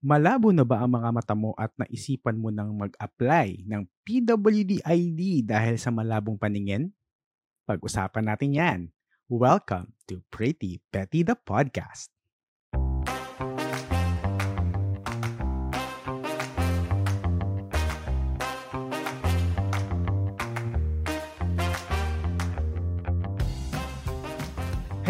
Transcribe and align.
Malabo 0.00 0.48
na 0.48 0.64
ba 0.64 0.80
ang 0.80 0.96
mga 0.96 1.12
mata 1.12 1.36
mo 1.36 1.52
at 1.60 1.76
naisipan 1.76 2.40
mo 2.40 2.48
nang 2.48 2.72
mag-apply 2.72 3.68
ng 3.68 3.84
PWD 4.00 4.80
ID 4.80 5.44
dahil 5.44 5.76
sa 5.76 5.92
malabong 5.92 6.40
paningin? 6.40 6.88
Pag-usapan 7.68 8.32
natin 8.32 8.56
yan. 8.56 8.80
Welcome 9.28 9.92
to 10.08 10.24
Pretty 10.32 10.80
Petty 10.88 11.20
the 11.20 11.36
Podcast. 11.36 12.08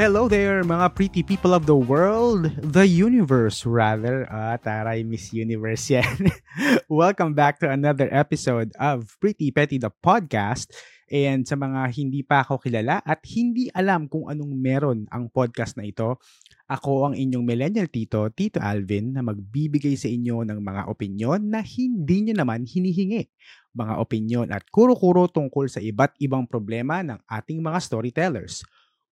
Hello 0.00 0.32
there, 0.32 0.64
mga 0.64 0.96
pretty 0.96 1.20
people 1.20 1.52
of 1.52 1.68
the 1.68 1.76
world, 1.76 2.48
the 2.64 2.88
universe 2.88 3.68
rather. 3.68 4.24
Ah, 4.32 4.56
taray, 4.56 5.04
Miss 5.04 5.28
Universe 5.28 5.92
yan. 5.92 6.32
Welcome 6.88 7.36
back 7.36 7.60
to 7.60 7.68
another 7.68 8.08
episode 8.08 8.72
of 8.80 9.12
Pretty 9.20 9.52
Petty 9.52 9.76
the 9.76 9.92
Podcast. 9.92 10.72
And 11.12 11.44
sa 11.44 11.52
mga 11.60 11.92
hindi 11.92 12.24
pa 12.24 12.40
ako 12.40 12.64
kilala 12.64 13.04
at 13.04 13.20
hindi 13.28 13.68
alam 13.76 14.08
kung 14.08 14.24
anong 14.32 14.56
meron 14.56 15.04
ang 15.12 15.28
podcast 15.28 15.76
na 15.76 15.84
ito, 15.84 16.16
ako 16.64 17.12
ang 17.12 17.14
inyong 17.20 17.44
millennial 17.44 17.92
tito, 17.92 18.24
Tito 18.32 18.56
Alvin, 18.56 19.12
na 19.12 19.20
magbibigay 19.20 20.00
sa 20.00 20.08
inyo 20.08 20.48
ng 20.48 20.64
mga 20.64 20.88
opinyon 20.88 21.52
na 21.52 21.60
hindi 21.60 22.24
nyo 22.24 22.40
naman 22.40 22.64
hinihingi. 22.64 23.28
Mga 23.76 24.00
opinyon 24.00 24.48
at 24.48 24.64
kuro-kuro 24.72 25.28
tungkol 25.28 25.68
sa 25.68 25.84
iba't 25.84 26.16
ibang 26.24 26.48
problema 26.48 27.04
ng 27.04 27.20
ating 27.28 27.60
mga 27.60 27.78
storytellers 27.84 28.64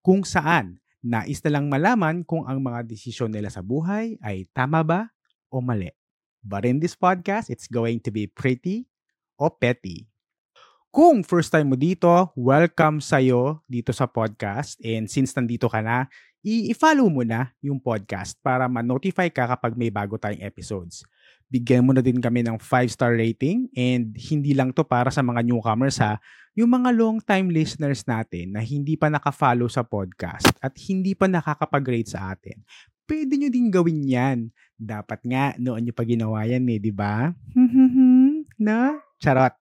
kung 0.08 0.24
saan 0.24 0.80
nais 1.04 1.38
na 1.46 1.50
lang 1.58 1.70
malaman 1.70 2.26
kung 2.26 2.46
ang 2.46 2.58
mga 2.58 2.86
desisyon 2.86 3.30
nila 3.30 3.48
sa 3.48 3.62
buhay 3.62 4.18
ay 4.22 4.46
tama 4.50 4.82
ba 4.82 5.00
o 5.48 5.62
mali. 5.62 5.90
But 6.42 6.64
in 6.64 6.78
this 6.78 6.94
podcast, 6.94 7.50
it's 7.50 7.66
going 7.66 8.02
to 8.06 8.10
be 8.10 8.30
pretty 8.30 8.86
o 9.38 9.50
petty. 9.50 10.06
Kung 10.88 11.20
first 11.20 11.52
time 11.52 11.70
mo 11.70 11.76
dito, 11.76 12.08
welcome 12.34 12.98
sa'yo 13.04 13.60
dito 13.68 13.92
sa 13.92 14.08
podcast. 14.08 14.80
And 14.80 15.06
since 15.06 15.36
nandito 15.36 15.68
ka 15.68 15.84
na, 15.84 16.08
i-follow 16.42 17.12
mo 17.12 17.22
na 17.22 17.52
yung 17.60 17.76
podcast 17.76 18.40
para 18.40 18.64
ma-notify 18.66 19.28
ka 19.28 19.44
kapag 19.52 19.76
may 19.76 19.92
bago 19.92 20.16
tayong 20.16 20.40
episodes. 20.40 21.04
Bigyan 21.48 21.84
mo 21.88 21.96
na 21.96 22.04
din 22.04 22.20
kami 22.20 22.44
ng 22.44 22.60
5-star 22.60 23.16
rating 23.16 23.72
and 23.72 24.12
hindi 24.16 24.52
lang 24.52 24.68
to 24.76 24.84
para 24.84 25.08
sa 25.08 25.24
mga 25.24 25.40
newcomers 25.48 25.96
ha, 25.96 26.20
yung 26.52 26.68
mga 26.68 26.92
long-time 26.92 27.48
listeners 27.48 28.04
natin 28.04 28.52
na 28.52 28.60
hindi 28.60 29.00
pa 29.00 29.08
naka-follow 29.08 29.70
sa 29.70 29.80
podcast 29.80 30.52
at 30.60 30.76
hindi 30.90 31.16
pa 31.16 31.24
nakakapag-rate 31.24 32.12
sa 32.12 32.36
atin. 32.36 32.60
Pwede 33.08 33.40
nyo 33.40 33.48
din 33.48 33.72
gawin 33.72 34.04
yan. 34.04 34.38
Dapat 34.76 35.24
nga, 35.24 35.56
noon 35.56 35.88
nyo 35.88 35.94
pa 35.96 36.04
ginawa 36.04 36.44
yan 36.44 36.68
eh, 36.68 36.76
di 36.76 36.92
ba? 36.92 37.32
na? 38.68 39.00
Charot. 39.16 39.56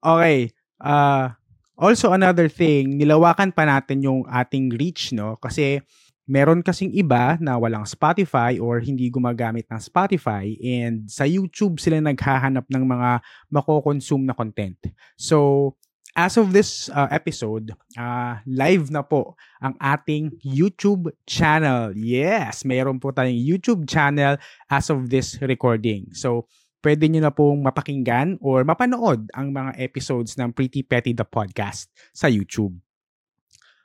Okay. 0.00 0.54
Uh, 0.80 1.34
also, 1.76 2.14
another 2.14 2.48
thing, 2.48 2.96
nilawakan 2.96 3.52
pa 3.52 3.68
natin 3.68 4.00
yung 4.00 4.24
ating 4.24 4.72
reach, 4.72 5.12
no? 5.12 5.36
Kasi 5.36 5.82
Meron 6.28 6.60
kasing 6.60 6.92
iba 6.92 7.40
na 7.40 7.56
walang 7.56 7.88
Spotify 7.88 8.60
or 8.60 8.84
hindi 8.84 9.08
gumagamit 9.08 9.64
ng 9.72 9.80
Spotify 9.80 10.52
and 10.60 11.08
sa 11.08 11.24
YouTube 11.24 11.80
sila 11.80 12.04
naghahanap 12.04 12.68
ng 12.68 12.84
mga 12.84 13.24
mako-consume 13.48 14.28
na 14.28 14.36
content. 14.36 14.76
So, 15.16 15.72
as 16.12 16.36
of 16.36 16.52
this 16.52 16.92
uh, 16.92 17.08
episode, 17.08 17.72
uh, 17.96 18.42
live 18.44 18.92
na 18.92 19.00
po 19.00 19.40
ang 19.62 19.72
ating 19.80 20.36
YouTube 20.44 21.08
channel. 21.24 21.96
Yes, 21.96 22.66
mayroon 22.68 23.00
po 23.00 23.14
tayong 23.14 23.38
YouTube 23.38 23.88
channel 23.88 24.36
as 24.68 24.92
of 24.92 25.08
this 25.08 25.40
recording. 25.40 26.12
So, 26.12 26.44
pwede 26.82 27.06
nyo 27.06 27.22
na 27.22 27.32
pong 27.34 27.62
mapakinggan 27.62 28.38
or 28.42 28.62
mapanood 28.66 29.30
ang 29.34 29.54
mga 29.54 29.78
episodes 29.78 30.34
ng 30.38 30.50
Pretty 30.54 30.82
Petty 30.82 31.14
the 31.14 31.26
Podcast 31.26 31.90
sa 32.14 32.26
YouTube. 32.30 32.76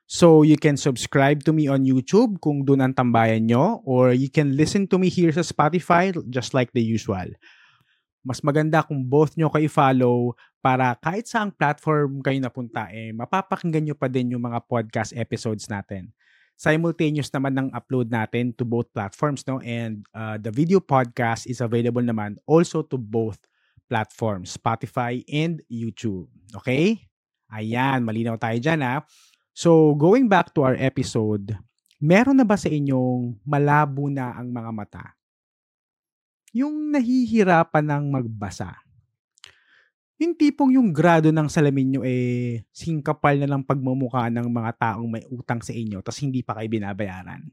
So 0.04 0.44
you 0.44 0.60
can 0.60 0.76
subscribe 0.76 1.42
to 1.48 1.56
me 1.56 1.72
on 1.72 1.88
YouTube 1.88 2.38
kung 2.44 2.68
doon 2.68 2.84
ang 2.84 2.94
tambayan 2.94 3.48
nyo 3.48 3.80
or 3.88 4.12
you 4.12 4.28
can 4.28 4.54
listen 4.54 4.84
to 4.92 5.00
me 5.00 5.08
here 5.08 5.32
sa 5.32 5.42
Spotify 5.42 6.12
just 6.28 6.52
like 6.52 6.70
the 6.76 6.84
usual. 6.84 7.32
Mas 8.24 8.40
maganda 8.40 8.84
kung 8.84 9.04
both 9.04 9.36
nyo 9.36 9.52
kayo 9.52 9.68
follow 9.68 10.36
para 10.64 10.96
kahit 11.00 11.28
saang 11.28 11.52
platform 11.52 12.24
kayo 12.24 12.40
napunta, 12.40 12.88
eh, 12.92 13.12
mapapakinggan 13.12 13.84
nyo 13.84 13.96
pa 14.00 14.08
din 14.08 14.32
yung 14.36 14.44
mga 14.44 14.64
podcast 14.64 15.12
episodes 15.12 15.68
natin. 15.68 16.12
Simultaneous 16.56 17.28
naman 17.34 17.52
ng 17.58 17.68
upload 17.76 18.08
natin 18.08 18.56
to 18.56 18.64
both 18.64 18.88
platforms, 18.96 19.44
no? 19.44 19.60
And 19.60 20.06
uh, 20.16 20.40
the 20.40 20.54
video 20.54 20.80
podcast 20.80 21.50
is 21.50 21.60
available 21.60 22.06
naman 22.06 22.40
also 22.48 22.86
to 22.88 22.96
both 22.96 23.42
platforms, 23.92 24.56
Spotify 24.56 25.26
and 25.28 25.60
YouTube. 25.68 26.32
Okay? 26.64 27.04
Ayan, 27.52 28.08
malinaw 28.08 28.40
tayo 28.40 28.58
dyan 28.58 28.82
ha. 28.82 29.04
So, 29.54 29.94
going 29.94 30.26
back 30.26 30.50
to 30.58 30.66
our 30.66 30.74
episode, 30.82 31.54
meron 32.02 32.42
na 32.42 32.46
ba 32.46 32.58
sa 32.58 32.74
inyong 32.74 33.38
malabo 33.46 34.10
na 34.10 34.34
ang 34.34 34.50
mga 34.50 34.72
mata? 34.74 35.06
Yung 36.58 36.90
nahihirapan 36.90 37.86
ng 37.86 38.04
magbasa. 38.18 38.74
Yung 40.18 40.34
tipong 40.34 40.74
yung 40.74 40.90
grado 40.90 41.30
ng 41.30 41.46
salamin 41.50 41.88
nyo 41.90 42.02
eh 42.02 42.66
singkapal 42.74 43.38
na 43.38 43.50
lang 43.50 43.62
pagmumukha 43.62 44.30
ng 44.34 44.50
mga 44.50 44.72
taong 44.78 45.10
may 45.10 45.26
utang 45.30 45.62
sa 45.62 45.74
inyo 45.74 46.02
tapos 46.06 46.22
hindi 46.22 46.42
pa 46.42 46.58
kayo 46.58 46.70
binabayaran. 46.70 47.46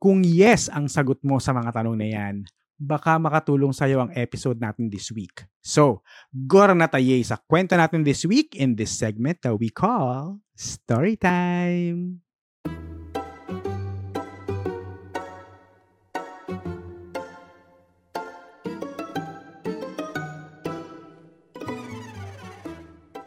Kung 0.00 0.24
yes 0.24 0.72
ang 0.72 0.88
sagot 0.88 1.20
mo 1.24 1.40
sa 1.40 1.52
mga 1.52 1.76
tanong 1.76 1.96
na 1.96 2.08
yan, 2.08 2.34
baka 2.82 3.14
makatulong 3.20 3.70
sa'yo 3.70 4.02
ang 4.02 4.10
episode 4.18 4.58
natin 4.58 4.90
this 4.90 5.14
week. 5.14 5.46
So, 5.62 6.02
gora 6.34 6.74
na 6.74 6.90
tayo 6.90 7.14
sa 7.22 7.38
kwento 7.38 7.78
natin 7.78 8.02
this 8.02 8.26
week 8.26 8.58
in 8.58 8.74
this 8.74 8.90
segment 8.90 9.38
that 9.44 9.54
we 9.54 9.70
call 9.70 10.42
Story 10.62 11.18
Time! 11.18 12.22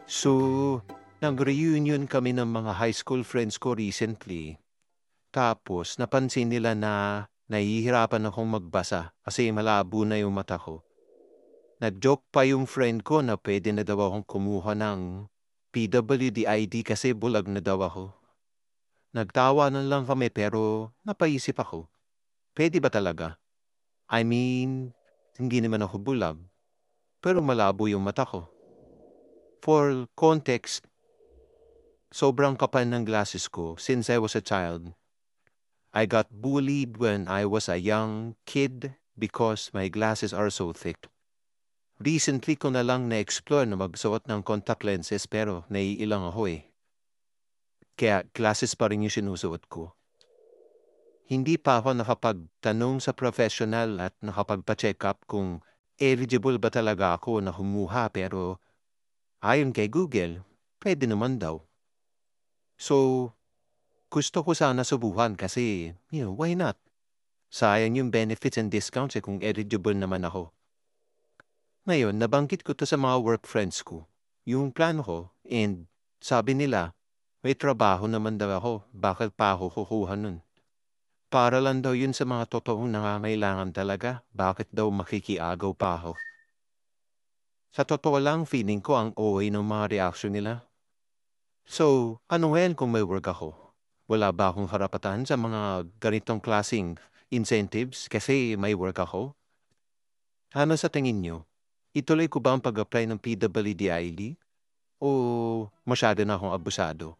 So, 0.08 0.80
nag-reunion 1.20 2.08
kami 2.08 2.32
ng 2.32 2.48
mga 2.48 2.72
high 2.80 2.96
school 2.96 3.20
friends 3.20 3.60
ko 3.60 3.76
recently. 3.76 4.56
Tapos, 5.28 6.00
napansin 6.00 6.48
nila 6.48 6.72
na 6.72 7.28
Nahihirapan 7.46 8.26
akong 8.26 8.58
magbasa 8.58 9.14
kasi 9.22 9.54
malabo 9.54 10.02
na 10.02 10.18
yung 10.18 10.34
mata 10.34 10.58
ko. 10.58 10.82
Nag-joke 11.78 12.26
pa 12.34 12.42
yung 12.42 12.66
friend 12.66 13.06
ko 13.06 13.22
na 13.22 13.38
pwede 13.38 13.70
na 13.70 13.86
daw 13.86 14.02
akong 14.02 14.26
kumuha 14.26 14.74
ng 14.74 15.30
PWD 15.76 16.48
ID 16.48 16.80
kasi 16.80 17.12
bulag 17.12 17.44
na 17.52 17.60
daw 17.60 17.76
ako. 17.84 18.08
Nagtawa 19.12 19.68
na 19.68 19.84
lang 19.84 20.08
kami 20.08 20.32
pero 20.32 20.88
napaisip 21.04 21.60
ako. 21.60 21.84
Pwede 22.56 22.80
ba 22.80 22.88
talaga? 22.88 23.36
I 24.08 24.24
mean, 24.24 24.96
hindi 25.36 25.60
naman 25.60 25.84
ako 25.84 26.00
bulag. 26.00 26.40
Pero 27.20 27.44
malabo 27.44 27.92
yung 27.92 28.00
mata 28.00 28.24
ko. 28.24 28.48
For 29.60 30.08
context, 30.16 30.88
sobrang 32.08 32.56
kapal 32.56 32.88
ng 32.88 33.04
glasses 33.04 33.44
ko 33.44 33.76
since 33.76 34.08
I 34.08 34.16
was 34.16 34.32
a 34.32 34.40
child. 34.40 34.96
I 35.92 36.08
got 36.08 36.32
bullied 36.32 36.96
when 36.96 37.28
I 37.28 37.44
was 37.44 37.68
a 37.68 37.76
young 37.76 38.40
kid 38.48 38.96
because 39.12 39.68
my 39.76 39.92
glasses 39.92 40.32
are 40.32 40.48
so 40.48 40.72
thick. 40.72 41.12
Recently 41.96 42.60
ko 42.60 42.68
na 42.68 42.84
lang 42.84 43.08
na-explore 43.08 43.64
na 43.64 43.80
magsuot 43.80 44.28
ng 44.28 44.44
contact 44.44 44.84
lenses 44.84 45.24
pero 45.24 45.64
naiilang 45.72 46.28
ako 46.28 46.52
eh. 46.52 46.68
Kaya 47.96 48.28
glasses 48.36 48.76
pa 48.76 48.92
rin 48.92 49.08
yung 49.08 49.14
sinusuot 49.16 49.64
ko. 49.72 49.96
Hindi 51.26 51.56
pa 51.56 51.80
ako 51.80 51.96
nakapagtanong 51.96 53.00
sa 53.00 53.16
professional 53.16 53.96
at 53.98 54.12
nakapagpa-check 54.20 55.00
up 55.08 55.24
kung 55.24 55.64
eligible 55.96 56.60
ba 56.60 56.68
talaga 56.68 57.16
ako 57.16 57.40
na 57.40 57.50
humuha 57.50 58.12
pero 58.12 58.60
ayon 59.40 59.72
kay 59.72 59.88
Google, 59.88 60.44
pwede 60.84 61.08
naman 61.08 61.40
daw. 61.40 61.64
So, 62.76 63.32
gusto 64.12 64.44
ko 64.44 64.52
sana 64.52 64.84
subuhan 64.84 65.32
kasi, 65.32 65.96
you 66.12 66.28
know, 66.28 66.36
why 66.36 66.52
not? 66.52 66.76
Sayang 67.48 67.96
yung 67.96 68.12
benefits 68.12 68.60
and 68.60 68.68
discounts 68.68 69.16
eh 69.16 69.24
kung 69.24 69.40
eligible 69.40 69.96
naman 69.96 70.28
ako. 70.28 70.52
Ngayon, 71.86 72.18
nabanggit 72.18 72.66
ko 72.66 72.74
to 72.74 72.82
sa 72.82 72.98
mga 72.98 73.22
work 73.22 73.44
friends 73.46 73.80
ko. 73.80 74.10
Yung 74.42 74.74
plano 74.74 75.00
ko, 75.06 75.18
and 75.46 75.86
sabi 76.18 76.54
nila, 76.54 76.92
may 77.46 77.54
trabaho 77.54 78.10
naman 78.10 78.36
daw 78.36 78.58
ako, 78.58 78.72
bakit 78.90 79.30
pa 79.38 79.54
ako 79.54 79.70
kukuha 79.70 80.18
nun? 80.18 80.42
Para 81.30 81.62
lang 81.62 81.82
daw 81.82 81.94
yun 81.94 82.10
sa 82.10 82.26
mga 82.26 82.50
totoong 82.50 82.90
nangangailangan 82.90 83.70
talaga, 83.70 84.26
bakit 84.34 84.66
daw 84.74 84.90
makikiagaw 84.90 85.72
pa 85.78 85.98
ako? 85.98 86.12
Sa 87.70 87.86
totoo 87.86 88.18
lang, 88.18 88.44
feeling 88.44 88.82
ko 88.82 88.98
ang 88.98 89.10
OA 89.14 89.46
ng 89.50 89.62
mga 89.62 89.84
reaction 89.94 90.34
nila. 90.34 90.66
So, 91.66 92.18
ano 92.26 92.54
ngayon 92.54 92.74
kung 92.74 92.90
may 92.90 93.02
work 93.02 93.30
ako? 93.30 93.66
wala 94.06 94.30
ba 94.30 94.54
akong 94.54 94.70
harapatan 94.70 95.26
sa 95.26 95.34
mga 95.34 95.86
ganitong 95.98 96.38
klasing 96.38 96.94
incentives 97.30 98.06
kasi 98.06 98.54
may 98.54 98.72
work 98.72 99.02
ako? 99.02 99.34
Ano 100.54 100.78
sa 100.78 100.86
tingin 100.86 101.20
nyo? 101.20 101.42
Ituloy 101.96 102.28
ko 102.28 102.44
ba 102.44 102.52
ang 102.52 102.60
pag-apply 102.60 103.08
ng 103.08 103.16
PWD 103.16 103.88
ID? 103.88 104.36
O 105.00 105.64
masyado 105.80 106.20
na 106.28 106.36
akong 106.36 106.52
abusado? 106.52 107.16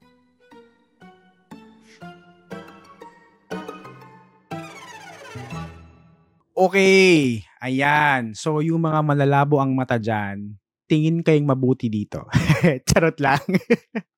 Okay, 6.53 7.41
ayan. 7.57 8.37
So, 8.37 8.61
yung 8.61 8.85
mga 8.85 9.01
malalabo 9.01 9.65
ang 9.65 9.73
mata 9.73 9.97
dyan, 9.97 10.61
tingin 10.85 11.25
kayong 11.25 11.49
mabuti 11.49 11.89
dito. 11.89 12.29
Charot 12.93 13.17
lang. 13.17 13.41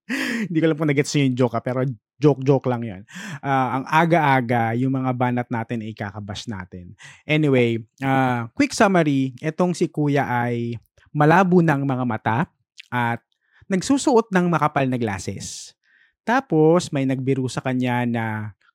Hindi 0.48 0.58
ko 0.58 0.66
lang 0.68 0.78
po 0.78 0.84
nagets 0.88 1.12
yung 1.16 1.36
joke, 1.36 1.56
ha, 1.56 1.62
pero 1.62 1.84
joke-joke 2.18 2.66
lang 2.66 2.82
yan. 2.82 3.02
Uh, 3.44 3.68
ang 3.80 3.84
aga-aga, 3.86 4.74
yung 4.74 4.96
mga 4.96 5.10
banat 5.14 5.48
natin 5.52 5.84
ay 5.84 5.94
kakabash 5.94 6.50
natin. 6.50 6.96
Anyway, 7.28 7.84
uh, 8.02 8.48
quick 8.56 8.74
summary, 8.74 9.36
itong 9.38 9.76
si 9.76 9.86
kuya 9.86 10.26
ay 10.26 10.74
malabo 11.14 11.62
ng 11.62 11.84
mga 11.84 12.04
mata 12.04 12.38
at 12.90 13.22
nagsusuot 13.68 14.32
ng 14.32 14.46
makapal 14.48 14.88
na 14.88 14.98
glasses. 14.98 15.76
Tapos, 16.26 16.90
may 16.90 17.06
nagbiro 17.06 17.46
sa 17.46 17.62
kanya 17.62 18.04
na 18.04 18.24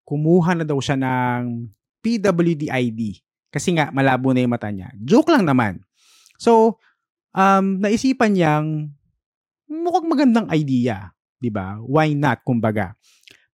kumuha 0.07 0.57
na 0.57 0.65
daw 0.65 0.77
siya 0.79 0.97
ng 0.97 1.69
PWD 2.03 2.69
ID 2.69 3.23
kasi 3.53 3.77
nga, 3.77 3.93
malabo 3.93 4.33
na 4.33 4.41
yung 4.41 4.53
mata 4.57 4.73
niya. 4.73 4.89
Joke 4.97 5.29
lang 5.29 5.45
naman. 5.45 5.85
So, 6.41 6.81
um, 7.37 7.77
naisipan 7.77 8.33
niyang 8.33 8.89
mukhang 9.69 10.09
magandang 10.09 10.49
idea. 10.49 11.13
'Di 11.43 11.51
ba? 11.51 11.75
Why 11.83 12.15
not, 12.15 12.47
kumbaga. 12.47 12.95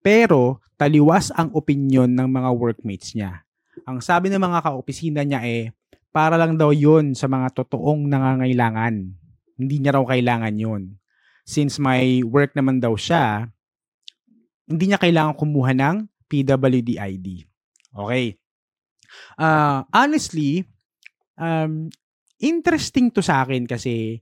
Pero, 0.05 0.61
taliwas 0.77 1.33
ang 1.33 1.49
opinion 1.57 2.05
ng 2.05 2.29
mga 2.29 2.49
workmates 2.53 3.17
niya. 3.17 3.41
Ang 3.89 4.05
sabi 4.05 4.29
ng 4.29 4.37
mga 4.37 4.61
kaopisina 4.61 5.25
niya 5.25 5.41
eh, 5.41 5.73
para 6.13 6.37
lang 6.37 6.53
daw 6.53 6.69
yun 6.69 7.17
sa 7.17 7.25
mga 7.25 7.49
totoong 7.57 8.05
nangangailangan. 8.05 9.09
Hindi 9.57 9.75
niya 9.81 9.97
raw 9.97 10.05
kailangan 10.05 10.55
yun. 10.55 10.81
Since 11.49 11.81
may 11.81 12.21
work 12.21 12.53
naman 12.53 12.77
daw 12.77 12.93
siya, 12.93 13.49
hindi 14.69 14.93
niya 14.93 15.01
kailangan 15.01 15.33
kumuha 15.33 15.73
ng 15.73 15.95
PWD 16.29 17.01
ID. 17.01 17.27
Okay. 17.89 18.37
Uh, 19.35 19.81
honestly, 19.89 20.63
um, 21.35 21.89
interesting 22.37 23.09
to 23.09 23.25
sa 23.25 23.41
akin 23.41 23.65
kasi 23.65 24.21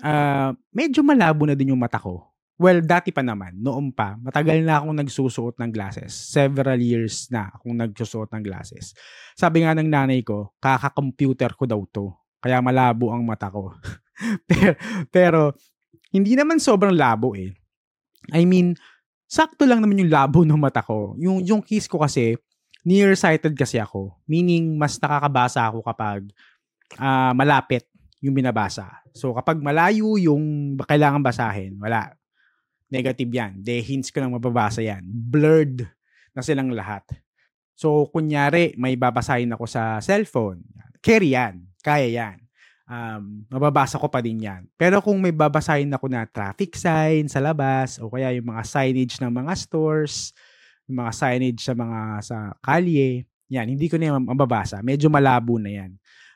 uh, 0.00 0.54
medyo 0.70 1.02
malabo 1.02 1.44
na 1.44 1.58
din 1.58 1.74
yung 1.74 1.82
mata 1.82 1.98
ko. 1.98 2.29
Well, 2.60 2.84
dati 2.84 3.08
pa 3.08 3.24
naman, 3.24 3.56
noon 3.56 3.88
pa, 3.96 4.20
matagal 4.20 4.60
na 4.60 4.76
akong 4.76 4.92
nagsusuot 4.92 5.56
ng 5.56 5.72
glasses. 5.72 6.12
Several 6.12 6.76
years 6.76 7.24
na 7.32 7.48
akong 7.48 7.72
nagsusuot 7.72 8.28
ng 8.36 8.44
glasses. 8.44 8.92
Sabi 9.32 9.64
nga 9.64 9.72
ng 9.72 9.88
nanay 9.88 10.20
ko, 10.20 10.52
kaka-computer 10.60 11.56
ko 11.56 11.64
daw 11.64 11.80
to. 11.88 12.12
Kaya 12.36 12.60
malabo 12.60 13.16
ang 13.16 13.24
mata 13.24 13.48
ko. 13.48 13.72
pero, 14.50 14.76
pero, 15.08 15.40
hindi 16.12 16.36
naman 16.36 16.60
sobrang 16.60 16.92
labo 16.92 17.32
eh. 17.32 17.48
I 18.28 18.44
mean, 18.44 18.76
sakto 19.24 19.64
lang 19.64 19.80
naman 19.80 20.04
yung 20.04 20.12
labo 20.12 20.44
ng 20.44 20.60
mata 20.60 20.84
ko. 20.84 21.16
Yung, 21.16 21.40
yung 21.40 21.64
case 21.64 21.88
ko 21.88 22.04
kasi, 22.04 22.36
nearsighted 22.84 23.56
kasi 23.56 23.80
ako. 23.80 24.20
Meaning, 24.28 24.76
mas 24.76 25.00
nakakabasa 25.00 25.64
ako 25.64 25.80
kapag 25.80 26.28
uh, 27.00 27.32
malapit 27.32 27.88
yung 28.20 28.36
binabasa. 28.36 29.00
So, 29.16 29.32
kapag 29.32 29.64
malayo 29.64 30.20
yung 30.20 30.76
kailangan 30.76 31.24
basahin, 31.24 31.80
wala. 31.80 32.19
Negative 32.90 33.30
yan. 33.30 33.62
De 33.62 33.78
hints 33.78 34.10
ko 34.10 34.18
lang 34.18 34.34
mababasa 34.34 34.82
yan. 34.82 35.06
Blurred 35.06 35.86
na 36.34 36.42
silang 36.42 36.74
lahat. 36.74 37.06
So, 37.78 38.10
kunyari, 38.12 38.76
may 38.76 38.98
babasahin 38.98 39.54
ako 39.56 39.64
sa 39.64 40.02
cellphone. 40.04 40.60
Carry 41.00 41.32
yan. 41.32 41.64
Kaya 41.80 42.10
yan. 42.10 42.36
Um, 42.90 43.46
mababasa 43.48 43.96
ko 43.96 44.10
pa 44.10 44.18
din 44.18 44.42
yan. 44.42 44.66
Pero 44.74 44.98
kung 45.00 45.16
may 45.22 45.30
babasahin 45.30 45.94
ako 45.94 46.10
na 46.10 46.26
traffic 46.26 46.74
sign 46.74 47.30
sa 47.30 47.38
labas 47.38 48.02
o 48.02 48.10
kaya 48.10 48.34
yung 48.34 48.50
mga 48.50 48.66
signage 48.66 49.16
ng 49.22 49.30
mga 49.30 49.52
stores, 49.54 50.34
yung 50.90 51.06
mga 51.06 51.12
signage 51.14 51.62
sa 51.62 51.72
mga 51.78 52.00
sa 52.20 52.36
kalye, 52.58 53.24
yan, 53.46 53.66
hindi 53.70 53.86
ko 53.86 53.94
na 53.96 54.10
yan 54.10 54.26
mababasa. 54.26 54.82
Medyo 54.82 55.06
malabo 55.06 55.56
na 55.56 55.70
yan. 55.70 55.90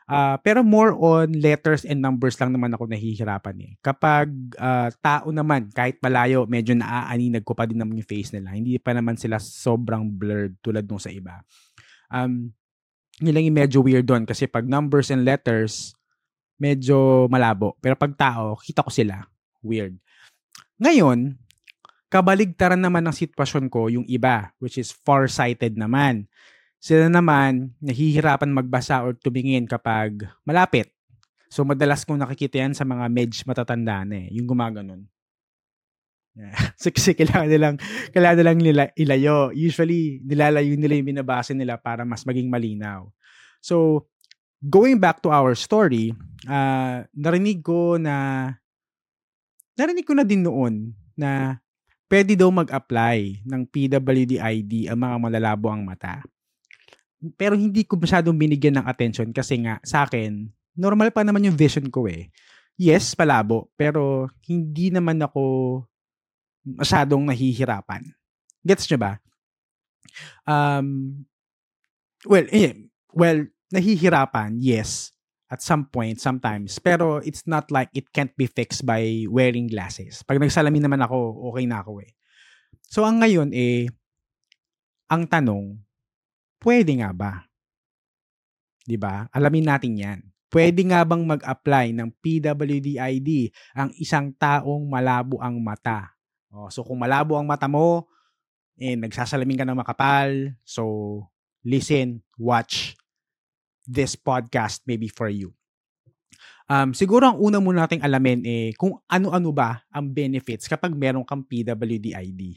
Uh, 0.04 0.36
pero 0.44 0.60
more 0.60 0.92
on 0.92 1.32
letters 1.40 1.88
and 1.88 2.04
numbers 2.04 2.36
lang 2.36 2.52
naman 2.52 2.68
ako 2.76 2.84
nahihirapan 2.84 3.56
eh. 3.64 3.72
Kapag 3.80 4.28
uh, 4.60 4.92
tao 5.00 5.32
naman, 5.32 5.72
kahit 5.72 5.96
malayo, 6.04 6.44
medyo 6.44 6.76
naaaninag 6.76 7.40
ko 7.40 7.56
pa 7.56 7.64
din 7.64 7.80
naman 7.80 7.96
yung 7.96 8.08
face 8.08 8.36
nila. 8.36 8.52
Hindi 8.52 8.76
pa 8.76 8.92
naman 8.92 9.16
sila 9.16 9.40
sobrang 9.40 10.04
blurred 10.04 10.60
tulad 10.60 10.84
nung 10.84 11.00
sa 11.00 11.08
iba. 11.08 11.40
Um, 12.12 12.52
yun 13.24 13.32
lang 13.32 13.48
yung 13.48 13.58
medyo 13.58 13.78
weird 13.80 14.04
doon 14.04 14.28
kasi 14.28 14.44
pag 14.44 14.68
numbers 14.68 15.08
and 15.08 15.24
letters, 15.24 15.96
medyo 16.60 17.24
malabo. 17.32 17.80
Pero 17.80 17.96
pag 17.96 18.12
tao, 18.12 18.60
kita 18.60 18.84
ko 18.84 18.92
sila. 18.92 19.24
Weird. 19.64 19.96
Ngayon, 20.76 21.40
Kabaligtaran 22.14 22.78
naman 22.78 23.02
ng 23.10 23.16
sitwasyon 23.26 23.66
ko 23.66 23.90
yung 23.90 24.06
iba, 24.06 24.54
which 24.62 24.78
is 24.78 24.94
far-sighted 24.94 25.74
naman. 25.74 26.30
Sila 26.84 27.08
naman, 27.08 27.72
nahihirapan 27.80 28.52
magbasa 28.52 29.00
or 29.00 29.16
tumingin 29.16 29.64
kapag 29.64 30.28
malapit. 30.44 30.92
So, 31.48 31.64
madalas 31.64 32.04
kong 32.04 32.20
nakikita 32.20 32.60
yan 32.60 32.76
sa 32.76 32.84
mga 32.84 33.08
medj 33.08 33.40
matatanda 33.48 34.04
na 34.04 34.20
eh, 34.20 34.28
yung 34.36 34.44
gumaganon. 34.44 35.08
Yeah. 36.36 36.52
so, 36.80 36.92
kasi 36.92 37.16
kailangan 37.16 37.48
nilang, 37.48 37.76
kailangan 38.12 38.36
nilang 38.36 38.60
nila, 38.60 38.82
ilayo. 39.00 39.48
Usually, 39.56 40.20
nilalayo 40.28 40.76
nila 40.76 41.00
yung 41.00 41.08
binabasa 41.08 41.56
nila 41.56 41.80
para 41.80 42.04
mas 42.04 42.20
maging 42.28 42.52
malinaw. 42.52 43.08
So, 43.64 44.04
going 44.60 45.00
back 45.00 45.24
to 45.24 45.32
our 45.32 45.56
story, 45.56 46.12
uh, 46.44 47.00
narinig 47.16 47.64
ko 47.64 47.96
na, 47.96 48.50
narinig 49.72 50.04
ko 50.04 50.12
na 50.12 50.26
din 50.28 50.44
noon 50.44 50.92
na 51.16 51.56
pwede 52.12 52.36
daw 52.36 52.52
mag-apply 52.52 53.40
ng 53.40 53.62
PWD 53.72 54.36
ID 54.36 54.92
ang 54.92 55.00
mga 55.00 55.16
malalabo 55.16 55.72
ang 55.72 55.80
mata. 55.80 56.20
Pero 57.34 57.56
hindi 57.56 57.86
ko 57.88 57.96
masyadong 57.96 58.36
binigyan 58.36 58.80
ng 58.82 58.86
attention 58.86 59.32
kasi 59.32 59.60
nga 59.64 59.80
sa 59.80 60.04
akin, 60.04 60.50
normal 60.76 61.08
pa 61.14 61.24
naman 61.24 61.44
yung 61.46 61.56
vision 61.56 61.88
ko 61.88 62.04
eh. 62.10 62.28
Yes, 62.74 63.14
palabo, 63.14 63.70
pero 63.78 64.28
hindi 64.50 64.90
naman 64.90 65.22
ako 65.22 65.42
masyadong 66.66 67.22
nahihirapan. 67.30 68.02
Gets 68.66 68.90
nyo 68.90 68.98
ba? 68.98 69.12
Um, 70.44 71.22
well, 72.26 72.44
eh, 72.50 72.90
well, 73.14 73.46
nahihirapan, 73.70 74.58
yes 74.58 75.14
at 75.54 75.62
some 75.62 75.86
point, 75.86 76.18
sometimes. 76.18 76.82
Pero 76.82 77.22
it's 77.22 77.46
not 77.46 77.70
like 77.70 77.86
it 77.94 78.10
can't 78.10 78.34
be 78.34 78.50
fixed 78.50 78.82
by 78.82 79.22
wearing 79.30 79.70
glasses. 79.70 80.26
Pag 80.26 80.42
nagsalamin 80.42 80.82
naman 80.82 80.98
ako, 81.04 81.46
okay 81.54 81.64
na 81.70 81.78
ako 81.78 82.02
eh. 82.02 82.10
So 82.90 83.06
ang 83.06 83.22
ngayon 83.22 83.54
eh, 83.54 83.86
ang 85.06 85.30
tanong, 85.30 85.78
pwede 86.64 86.96
nga 86.98 87.12
ba? 87.12 87.32
'Di 88.88 88.96
ba? 88.96 89.28
Alamin 89.30 89.68
natin 89.68 89.92
'yan. 90.00 90.20
Pwede 90.48 90.86
nga 90.86 91.02
bang 91.02 91.20
mag-apply 91.26 91.90
ng 91.92 92.08
PWD 92.22 92.96
ID 92.96 93.50
ang 93.74 93.90
isang 93.98 94.30
taong 94.38 94.86
malabo 94.86 95.42
ang 95.42 95.58
mata? 95.58 96.14
Oh, 96.54 96.70
so 96.70 96.86
kung 96.86 97.02
malabo 97.02 97.34
ang 97.34 97.42
mata 97.42 97.66
mo, 97.66 98.06
eh, 98.78 98.94
nagsasalamin 98.94 99.58
ka 99.58 99.66
ng 99.66 99.74
makapal, 99.74 100.54
so 100.62 101.26
listen, 101.66 102.22
watch, 102.38 102.94
this 103.82 104.14
podcast 104.14 104.86
may 104.86 104.94
be 104.94 105.10
for 105.10 105.26
you. 105.26 105.50
Um, 106.70 106.96
siguro 106.96 107.28
ang 107.28 107.42
una 107.42 107.58
muna 107.60 107.84
nating 107.84 108.00
alamin 108.00 108.40
eh 108.46 108.72
kung 108.78 108.96
ano-ano 109.04 109.52
ba 109.52 109.84
ang 109.92 110.08
benefits 110.08 110.64
kapag 110.64 110.96
meron 110.96 111.26
kang 111.26 111.44
PWD 111.44 112.16
ID. 112.16 112.56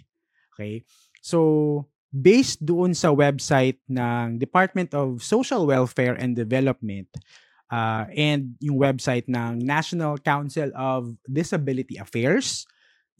Okay? 0.54 0.88
So, 1.20 1.84
based 2.12 2.64
doon 2.64 2.96
sa 2.96 3.12
website 3.12 3.80
ng 3.92 4.40
Department 4.40 4.96
of 4.96 5.20
Social 5.20 5.68
Welfare 5.68 6.16
and 6.16 6.34
Development 6.34 7.08
uh, 7.72 8.08
and 8.16 8.56
yung 8.64 8.80
website 8.80 9.28
ng 9.28 9.60
National 9.60 10.16
Council 10.20 10.72
of 10.76 11.16
Disability 11.28 12.00
Affairs, 12.00 12.64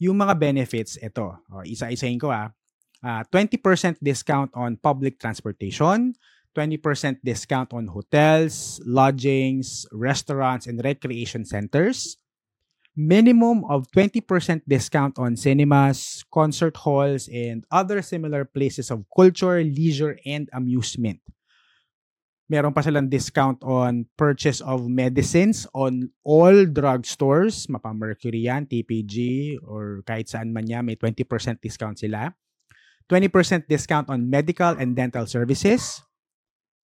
yung 0.00 0.16
mga 0.18 0.34
benefits, 0.38 0.96
ito. 1.00 1.36
O, 1.52 1.62
isa-isahin 1.66 2.20
ko 2.20 2.32
ah. 2.32 2.52
Uh, 2.98 3.22
20% 3.30 3.94
discount 4.02 4.50
on 4.58 4.74
public 4.74 5.22
transportation, 5.22 6.10
20% 6.58 7.22
discount 7.22 7.70
on 7.70 7.86
hotels, 7.86 8.82
lodgings, 8.82 9.86
restaurants, 9.94 10.66
and 10.66 10.82
recreation 10.82 11.46
centers. 11.46 12.18
Minimum 12.98 13.62
of 13.70 13.86
20% 13.94 14.26
discount 14.66 15.22
on 15.22 15.38
cinemas, 15.38 16.26
concert 16.34 16.74
halls, 16.82 17.30
and 17.30 17.62
other 17.70 18.02
similar 18.02 18.42
places 18.42 18.90
of 18.90 19.06
culture, 19.14 19.62
leisure, 19.62 20.18
and 20.26 20.50
amusement. 20.50 21.22
Meron 22.50 22.74
pa 22.74 22.82
silang 22.82 23.06
discount 23.06 23.62
on 23.62 24.02
purchase 24.18 24.58
of 24.66 24.90
medicines 24.90 25.62
on 25.78 26.10
all 26.26 26.66
drugstores, 26.66 27.70
mapa 27.70 27.94
Mercury 27.94 28.50
yan, 28.50 28.66
TPG, 28.66 29.54
or 29.62 30.02
kahit 30.02 30.26
saan 30.26 30.50
man 30.50 30.66
yan, 30.66 30.82
may 30.82 30.98
20% 30.98 31.22
discount 31.62 32.02
sila. 32.02 32.34
20% 33.06 33.70
discount 33.70 34.10
on 34.10 34.26
medical 34.26 34.74
and 34.74 34.98
dental 34.98 35.30
services, 35.30 36.02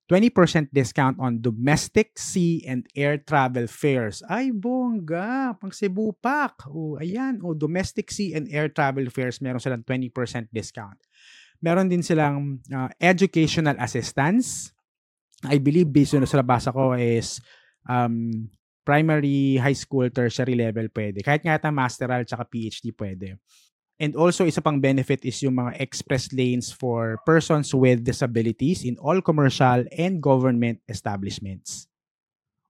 20% 0.05 0.69
discount 0.69 1.17
on 1.17 1.41
domestic 1.41 2.13
sea 2.21 2.61
and 2.69 2.85
air 2.93 3.17
travel 3.17 3.65
fares. 3.65 4.21
Ay, 4.29 4.53
bongga. 4.53 5.57
Pang 5.57 5.73
Cebu 5.73 6.13
Pack. 6.21 6.69
O, 6.69 7.01
ayan. 7.01 7.41
O, 7.41 7.57
domestic 7.57 8.13
sea 8.13 8.37
and 8.37 8.45
air 8.53 8.69
travel 8.69 9.09
fares, 9.09 9.41
meron 9.41 9.65
silang 9.65 9.81
20% 9.81 10.13
discount. 10.53 11.01
Meron 11.65 11.89
din 11.89 12.05
silang 12.05 12.61
uh, 12.69 12.93
educational 13.01 13.81
assistance. 13.81 14.77
I 15.49 15.57
believe 15.57 15.89
based 15.89 16.13
on 16.21 16.29
sa 16.29 16.45
basa 16.45 16.69
ko 16.69 16.93
is 16.93 17.41
um, 17.89 18.49
primary, 18.85 19.57
high 19.57 19.77
school, 19.77 20.13
tertiary 20.13 20.53
level 20.53 20.93
pwede. 20.93 21.25
Kahit 21.25 21.41
nga 21.41 21.57
ata 21.57 21.73
masteral 21.73 22.29
tsaka 22.29 22.45
PhD 22.45 22.93
pwede. 22.93 23.41
And 23.95 24.19
also, 24.19 24.43
isa 24.43 24.59
pang 24.59 24.83
benefit 24.83 25.23
is 25.23 25.39
yung 25.47 25.55
mga 25.55 25.79
express 25.79 26.35
lanes 26.35 26.75
for 26.75 27.23
persons 27.23 27.71
with 27.71 28.03
disabilities 28.03 28.83
in 28.83 28.99
all 28.99 29.23
commercial 29.23 29.87
and 29.95 30.19
government 30.19 30.83
establishments. 30.91 31.87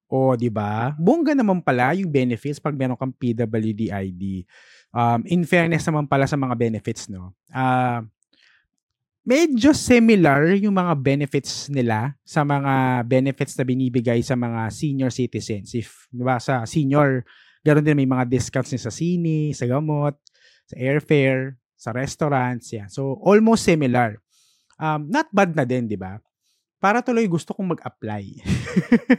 O, 0.04 0.36
di 0.36 0.52
ba? 0.52 0.92
Bongga 1.00 1.32
naman 1.32 1.64
pala 1.64 1.96
yung 1.96 2.12
benefits 2.12 2.60
pag 2.60 2.76
meron 2.76 3.00
kang 3.00 3.10
PWD 3.16 3.88
ID. 3.88 4.44
Um, 4.92 5.24
in 5.24 5.48
fairness 5.48 5.88
naman 5.88 6.04
pala 6.04 6.28
sa 6.28 6.36
mga 6.36 6.54
benefits, 6.60 7.08
no? 7.08 7.32
Uh, 7.48 8.04
medyo 9.24 9.72
similar 9.72 10.52
yung 10.60 10.76
mga 10.76 10.92
benefits 11.00 11.72
nila 11.72 12.12
sa 12.20 12.44
mga 12.44 13.00
benefits 13.08 13.56
na 13.56 13.64
binibigay 13.64 14.20
sa 14.20 14.36
mga 14.36 14.68
senior 14.68 15.08
citizens. 15.08 15.72
If, 15.72 16.04
di 16.12 16.20
ba, 16.20 16.36
sa 16.36 16.68
senior, 16.68 17.24
ganoon 17.64 17.82
din 17.82 17.96
may 17.96 18.06
mga 18.06 18.28
discounts 18.28 18.76
sa 18.76 18.92
sini, 18.92 19.56
sa 19.56 19.64
gamot, 19.64 20.20
sa 20.64 20.76
airfare, 20.80 21.60
sa 21.74 21.92
restaurants, 21.92 22.72
yan. 22.72 22.88
So, 22.88 23.20
almost 23.20 23.68
similar. 23.68 24.16
Um, 24.80 25.06
not 25.12 25.28
bad 25.30 25.52
na 25.52 25.68
din, 25.68 25.84
di 25.84 26.00
ba? 26.00 26.18
Para 26.80 27.00
tuloy 27.00 27.24
gusto 27.28 27.56
kong 27.56 27.76
mag-apply. 27.76 28.44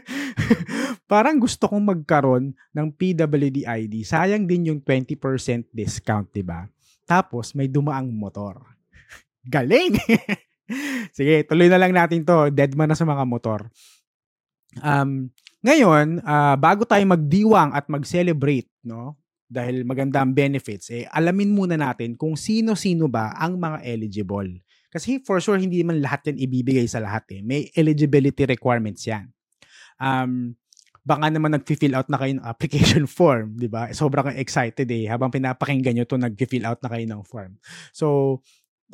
Parang 1.12 1.38
gusto 1.38 1.66
kong 1.66 1.82
magkaroon 1.82 2.54
ng 2.54 2.88
PWD 2.94 3.66
ID. 3.66 4.06
Sayang 4.06 4.46
din 4.46 4.70
yung 4.70 4.80
20% 4.82 5.70
discount, 5.74 6.30
di 6.30 6.46
ba? 6.46 6.66
Tapos, 7.06 7.54
may 7.54 7.70
dumaang 7.70 8.10
motor. 8.10 8.62
Galing! 9.54 9.98
Sige, 11.18 11.46
tuloy 11.46 11.70
na 11.70 11.78
lang 11.78 11.94
natin 11.94 12.26
to. 12.26 12.50
Dead 12.50 12.74
man 12.74 12.90
na 12.90 12.98
sa 12.98 13.06
mga 13.06 13.26
motor. 13.26 13.70
Um, 14.82 15.30
ngayon, 15.66 16.22
uh, 16.22 16.58
bago 16.58 16.86
tayo 16.86 17.02
magdiwang 17.06 17.74
at 17.74 17.90
mag-celebrate, 17.90 18.70
no? 18.86 19.18
Dahil 19.46 19.86
maganda 19.86 20.22
ang 20.26 20.34
benefits, 20.34 20.90
eh, 20.90 21.06
alamin 21.14 21.54
muna 21.54 21.78
natin 21.78 22.18
kung 22.18 22.34
sino-sino 22.34 23.06
ba 23.06 23.38
ang 23.38 23.62
mga 23.62 23.86
eligible. 23.86 24.66
Kasi 24.90 25.20
for 25.22 25.44
sure, 25.44 25.60
hindi 25.60 25.84
man 25.84 26.00
lahat 26.00 26.32
yan 26.32 26.40
ibibigay 26.40 26.88
sa 26.88 27.04
lahat. 27.04 27.28
Eh. 27.36 27.44
May 27.44 27.68
eligibility 27.76 28.48
requirements 28.48 29.04
yan. 29.04 29.28
Um, 30.00 30.56
baka 31.06 31.30
naman 31.30 31.54
nag-fill 31.54 31.94
out 31.94 32.10
na 32.10 32.18
kayo 32.18 32.40
ng 32.40 32.48
application 32.48 33.06
form, 33.20 33.60
di 33.60 33.70
ba? 33.70 33.92
Sobrang 33.92 34.34
excited 34.34 34.90
eh. 34.90 35.06
Habang 35.06 35.30
pinapakinggan 35.30 35.94
nyo 36.00 36.06
to 36.08 36.18
nag-fill 36.18 36.66
out 36.66 36.82
na 36.82 36.90
kayo 36.90 37.06
ng 37.06 37.22
form. 37.28 37.60
So, 37.94 38.40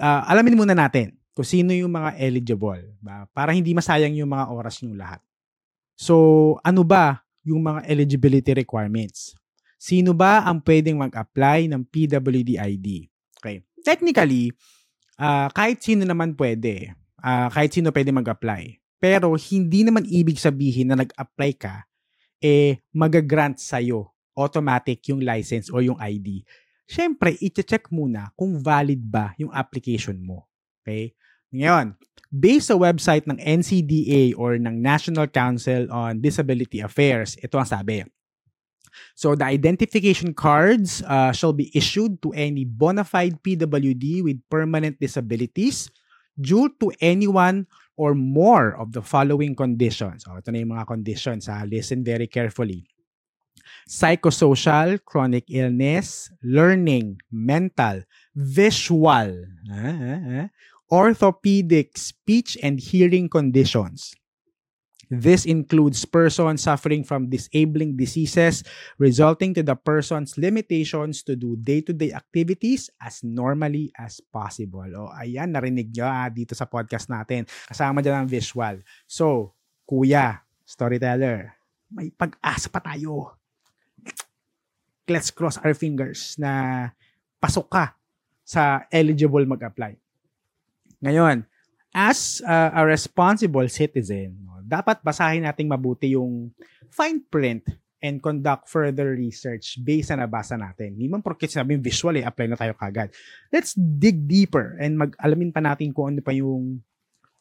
uh, 0.01 0.21
alamin 0.27 0.59
muna 0.59 0.75
natin 0.75 1.15
kung 1.31 1.47
sino 1.47 1.71
yung 1.71 1.93
mga 1.95 2.19
eligible. 2.19 2.83
Ba? 2.99 3.29
Para 3.31 3.55
hindi 3.55 3.71
masayang 3.71 4.17
yung 4.17 4.33
mga 4.33 4.51
oras 4.51 4.83
nyo 4.83 4.97
lahat. 4.97 5.23
So, 5.95 6.57
ano 6.65 6.83
ba 6.83 7.23
yung 7.47 7.63
mga 7.63 7.87
eligibility 7.87 8.51
requirements? 8.57 9.37
Sino 9.81 10.13
ba 10.13 10.45
ang 10.45 10.61
pwedeng 10.61 11.01
mag-apply 11.01 11.65
ng 11.65 11.81
PWD 11.89 12.61
ID? 12.61 13.09
Okay. 13.41 13.65
Technically, 13.81 14.53
uh, 15.17 15.49
kahit 15.49 15.81
sino 15.81 16.05
naman 16.05 16.37
pwede. 16.37 16.93
Uh, 17.17 17.49
kahit 17.49 17.73
sino 17.73 17.89
pwede 17.89 18.13
mag-apply. 18.13 18.77
Pero 19.01 19.33
hindi 19.33 19.81
naman 19.81 20.05
ibig 20.05 20.37
sabihin 20.37 20.93
na 20.93 21.01
nag-apply 21.01 21.51
ka, 21.57 21.89
eh 22.37 22.77
mag-grant 22.93 23.57
sa'yo 23.57 24.13
automatic 24.37 25.01
yung 25.09 25.25
license 25.25 25.73
o 25.73 25.81
yung 25.81 25.97
ID. 25.97 26.45
Siyempre, 26.85 27.33
i-check 27.41 27.89
muna 27.89 28.29
kung 28.37 28.61
valid 28.61 29.01
ba 29.01 29.33
yung 29.41 29.49
application 29.49 30.21
mo. 30.21 30.45
Okay? 30.85 31.17
Ngayon, 31.49 31.97
based 32.29 32.69
sa 32.69 32.77
website 32.77 33.25
ng 33.25 33.41
NCDA 33.41 34.37
or 34.37 34.61
ng 34.61 34.77
National 34.77 35.25
Council 35.25 35.89
on 35.89 36.21
Disability 36.21 36.85
Affairs, 36.85 37.33
ito 37.41 37.57
ang 37.57 37.65
sabi. 37.65 38.05
So 39.15 39.35
the 39.35 39.45
identification 39.45 40.33
cards 40.33 41.03
uh, 41.07 41.31
shall 41.31 41.53
be 41.53 41.71
issued 41.75 42.21
to 42.23 42.31
any 42.33 42.65
bona 42.65 43.03
fide 43.03 43.41
PWD 43.43 44.23
with 44.23 44.41
permanent 44.49 44.99
disabilities 44.99 45.89
due 46.39 46.69
to 46.79 46.91
anyone 47.01 47.67
or 47.97 48.15
more 48.15 48.75
of 48.77 48.93
the 48.93 49.01
following 49.01 49.55
conditions. 49.55 50.25
So 50.25 50.33
ito 50.37 50.49
na 50.51 50.63
yung 50.63 50.73
mga 50.73 50.87
conditions. 50.87 51.45
Ha? 51.45 51.63
Listen 51.67 52.03
very 52.03 52.27
carefully. 52.27 52.87
Psychosocial, 53.85 55.03
chronic 55.03 55.45
illness, 55.51 56.31
learning, 56.41 57.19
mental, 57.29 58.01
visual, 58.33 59.45
uh, 59.69 59.75
uh, 59.75 60.47
orthopedic, 60.91 61.97
speech 61.97 62.57
and 62.61 62.79
hearing 62.79 63.29
conditions, 63.29 64.15
This 65.11 65.43
includes 65.43 66.07
persons 66.07 66.63
suffering 66.63 67.03
from 67.03 67.27
disabling 67.27 67.99
diseases 67.99 68.63
resulting 68.95 69.51
to 69.59 69.63
the 69.63 69.75
person's 69.75 70.39
limitations 70.39 71.19
to 71.27 71.35
do 71.35 71.59
day-to-day 71.59 72.15
activities 72.15 72.87
as 72.95 73.19
normally 73.19 73.91
as 73.99 74.23
possible. 74.23 74.87
O 74.95 75.11
ayan, 75.11 75.51
narinig 75.51 75.91
nyo 75.91 76.07
ah, 76.07 76.31
dito 76.31 76.55
sa 76.55 76.63
podcast 76.63 77.11
natin. 77.11 77.43
Kasama 77.67 77.99
dyan 77.99 78.23
ang 78.23 78.31
visual. 78.31 78.79
So, 79.03 79.51
kuya, 79.83 80.47
storyteller, 80.63 81.59
may 81.91 82.07
pag-asa 82.15 82.71
pa 82.71 82.79
tayo. 82.79 83.35
Let's 85.11 85.27
cross 85.27 85.59
our 85.59 85.75
fingers 85.75 86.39
na 86.39 86.87
pasok 87.43 87.67
ka 87.67 87.99
sa 88.47 88.87
eligible 88.87 89.43
mag-apply. 89.43 89.99
Ngayon, 91.03 91.43
as 91.91 92.39
uh, 92.47 92.71
a 92.71 92.87
responsible 92.87 93.67
citizen, 93.67 94.39
dapat 94.71 95.03
basahin 95.03 95.43
nating 95.43 95.67
mabuti 95.67 96.15
yung 96.15 96.55
fine 96.87 97.19
print 97.27 97.67
and 98.01 98.23
conduct 98.23 98.71
further 98.71 99.13
research 99.13 99.77
based 99.83 100.09
sa 100.09 100.17
nabasa 100.17 100.55
natin. 100.57 100.97
Hindi 100.97 101.11
man 101.11 101.21
porket 101.21 101.51
sinabi 101.51 101.77
visual 101.77 102.17
eh, 102.17 102.25
apply 102.25 102.47
na 102.49 102.57
tayo 102.57 102.73
kagad. 102.73 103.13
Let's 103.53 103.75
dig 103.77 104.25
deeper 104.25 104.79
and 104.79 104.97
mag-alamin 104.97 105.53
pa 105.53 105.61
natin 105.61 105.93
kung 105.93 106.15
ano 106.15 106.23
pa 106.23 106.33
yung 106.33 106.81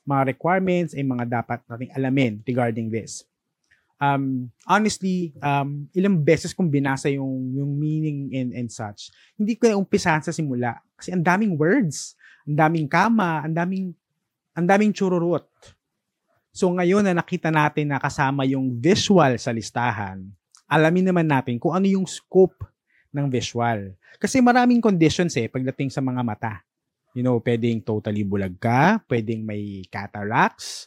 mga 0.05 0.37
requirements 0.37 0.93
ay 0.93 1.07
mga 1.07 1.41
dapat 1.41 1.65
nating 1.65 1.93
alamin 1.97 2.33
regarding 2.45 2.93
this. 2.93 3.25
Um, 4.01 4.49
honestly, 4.65 5.37
um, 5.45 5.89
ilang 5.93 6.25
beses 6.25 6.57
kong 6.57 6.73
binasa 6.73 7.13
yung, 7.13 7.53
yung 7.53 7.77
meaning 7.77 8.33
and, 8.33 8.51
and 8.57 8.69
such. 8.73 9.13
Hindi 9.37 9.61
ko 9.61 9.69
na 9.69 9.77
umpisahan 9.77 10.25
sa 10.25 10.33
simula. 10.33 10.81
Kasi 10.97 11.13
ang 11.13 11.21
daming 11.21 11.57
words, 11.57 12.17
ang 12.49 12.57
daming 12.57 12.89
kama, 12.89 13.45
ang 13.45 13.53
daming, 13.53 13.93
ang 14.57 14.65
daming 14.65 14.93
chururut. 14.97 15.45
So 16.50 16.71
ngayon 16.71 17.07
na 17.07 17.14
nakita 17.14 17.49
natin 17.54 17.95
na 17.95 17.99
kasama 18.02 18.42
yung 18.47 18.75
visual 18.78 19.38
sa 19.38 19.54
listahan, 19.54 20.26
alamin 20.66 21.11
naman 21.11 21.26
natin 21.26 21.59
kung 21.62 21.75
ano 21.75 21.87
yung 21.87 22.07
scope 22.07 22.66
ng 23.11 23.26
visual. 23.30 23.95
Kasi 24.19 24.42
maraming 24.42 24.83
conditions 24.83 25.35
eh 25.38 25.50
pagdating 25.50 25.90
sa 25.90 26.02
mga 26.02 26.23
mata. 26.23 26.54
You 27.11 27.26
know, 27.26 27.42
pwedeng 27.42 27.83
totally 27.83 28.23
bulag 28.23 28.54
ka, 28.62 29.02
pwedeng 29.11 29.42
may 29.42 29.83
cataracts, 29.90 30.87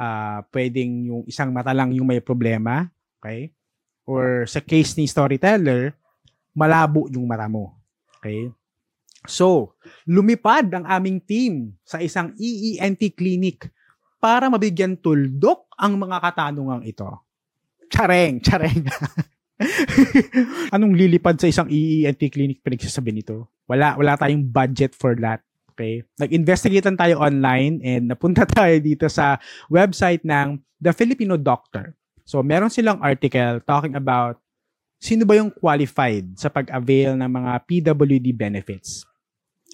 uh, 0.00 0.40
pwedeng 0.48 1.12
yung 1.12 1.22
isang 1.28 1.52
mata 1.52 1.76
lang 1.76 1.92
yung 1.92 2.08
may 2.08 2.24
problema, 2.24 2.88
okay? 3.20 3.52
Or 4.08 4.48
sa 4.48 4.64
case 4.64 4.96
ni 4.96 5.04
storyteller, 5.04 5.92
malabo 6.56 7.12
yung 7.12 7.28
mata 7.28 7.44
mo. 7.44 7.76
Okay? 8.18 8.48
So, 9.28 9.76
lumipad 10.08 10.72
ang 10.72 10.88
aming 10.88 11.20
team 11.20 11.76
sa 11.84 12.00
isang 12.00 12.32
EENT 12.40 13.12
clinic 13.12 13.68
para 14.18 14.50
mabigyan 14.50 14.98
tuldok 14.98 15.70
ang 15.78 15.98
mga 15.98 16.18
katanungang 16.18 16.82
ito. 16.86 17.06
Chareng, 17.88 18.42
chareng. 18.42 18.84
Anong 20.74 20.94
lilipad 20.94 21.38
sa 21.38 21.50
isang 21.50 21.66
EENT 21.70 22.20
clinic 22.30 22.62
pinagsasabi 22.62 23.10
nito? 23.10 23.50
Wala, 23.66 23.94
wala 23.98 24.18
tayong 24.18 24.46
budget 24.46 24.94
for 24.94 25.14
that. 25.18 25.42
Okay? 25.72 26.02
Nag-investigate 26.18 26.90
tayo 26.98 27.22
online 27.22 27.78
and 27.86 28.10
napunta 28.10 28.42
tayo 28.58 28.74
dito 28.82 29.06
sa 29.06 29.38
website 29.70 30.26
ng 30.26 30.58
The 30.82 30.90
Filipino 30.90 31.38
Doctor. 31.38 31.94
So, 32.26 32.42
meron 32.44 32.68
silang 32.68 33.00
article 33.00 33.62
talking 33.64 33.96
about 33.96 34.42
sino 34.98 35.22
ba 35.22 35.38
yung 35.38 35.54
qualified 35.54 36.34
sa 36.34 36.50
pag-avail 36.50 37.14
ng 37.14 37.30
mga 37.30 37.52
PWD 37.64 38.34
benefits. 38.34 39.06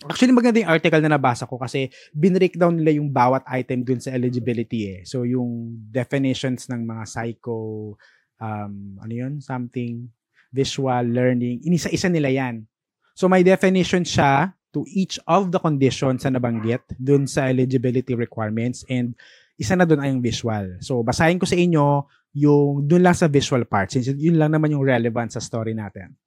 Actually, 0.02 0.34
maganda 0.34 0.58
yung 0.58 0.74
article 0.74 0.98
na 1.06 1.14
nabasa 1.14 1.46
ko 1.46 1.54
kasi 1.54 1.86
binreakdown 2.10 2.74
nila 2.74 2.98
yung 2.98 3.14
bawat 3.14 3.46
item 3.46 3.86
dun 3.86 4.02
sa 4.02 4.10
eligibility 4.10 4.90
eh. 4.90 5.00
So, 5.06 5.22
yung 5.22 5.78
definitions 5.94 6.66
ng 6.66 6.82
mga 6.82 7.04
psycho, 7.06 7.94
um, 8.42 8.98
ano 8.98 9.12
yun, 9.14 9.38
something, 9.38 10.10
visual, 10.50 11.06
learning, 11.06 11.62
inisa-isa 11.62 12.10
nila 12.10 12.26
yan. 12.26 12.66
So, 13.14 13.30
may 13.30 13.46
definition 13.46 14.02
siya 14.02 14.50
to 14.74 14.82
each 14.90 15.22
of 15.30 15.54
the 15.54 15.62
conditions 15.62 16.26
na 16.26 16.34
nabanggit 16.34 16.82
dun 16.98 17.30
sa 17.30 17.46
eligibility 17.46 18.18
requirements 18.18 18.82
and 18.90 19.14
isa 19.54 19.78
na 19.78 19.86
doon 19.86 20.02
ay 20.02 20.10
yung 20.10 20.22
visual. 20.22 20.66
So, 20.82 21.06
basahin 21.06 21.38
ko 21.38 21.46
sa 21.46 21.54
inyo 21.54 22.10
yung 22.34 22.90
doon 22.90 23.06
lang 23.06 23.14
sa 23.14 23.30
visual 23.30 23.62
part 23.62 23.94
since 23.94 24.10
yun 24.10 24.34
lang 24.34 24.50
naman 24.50 24.74
yung 24.74 24.82
relevant 24.82 25.30
sa 25.30 25.38
story 25.38 25.70
natin. 25.70 26.18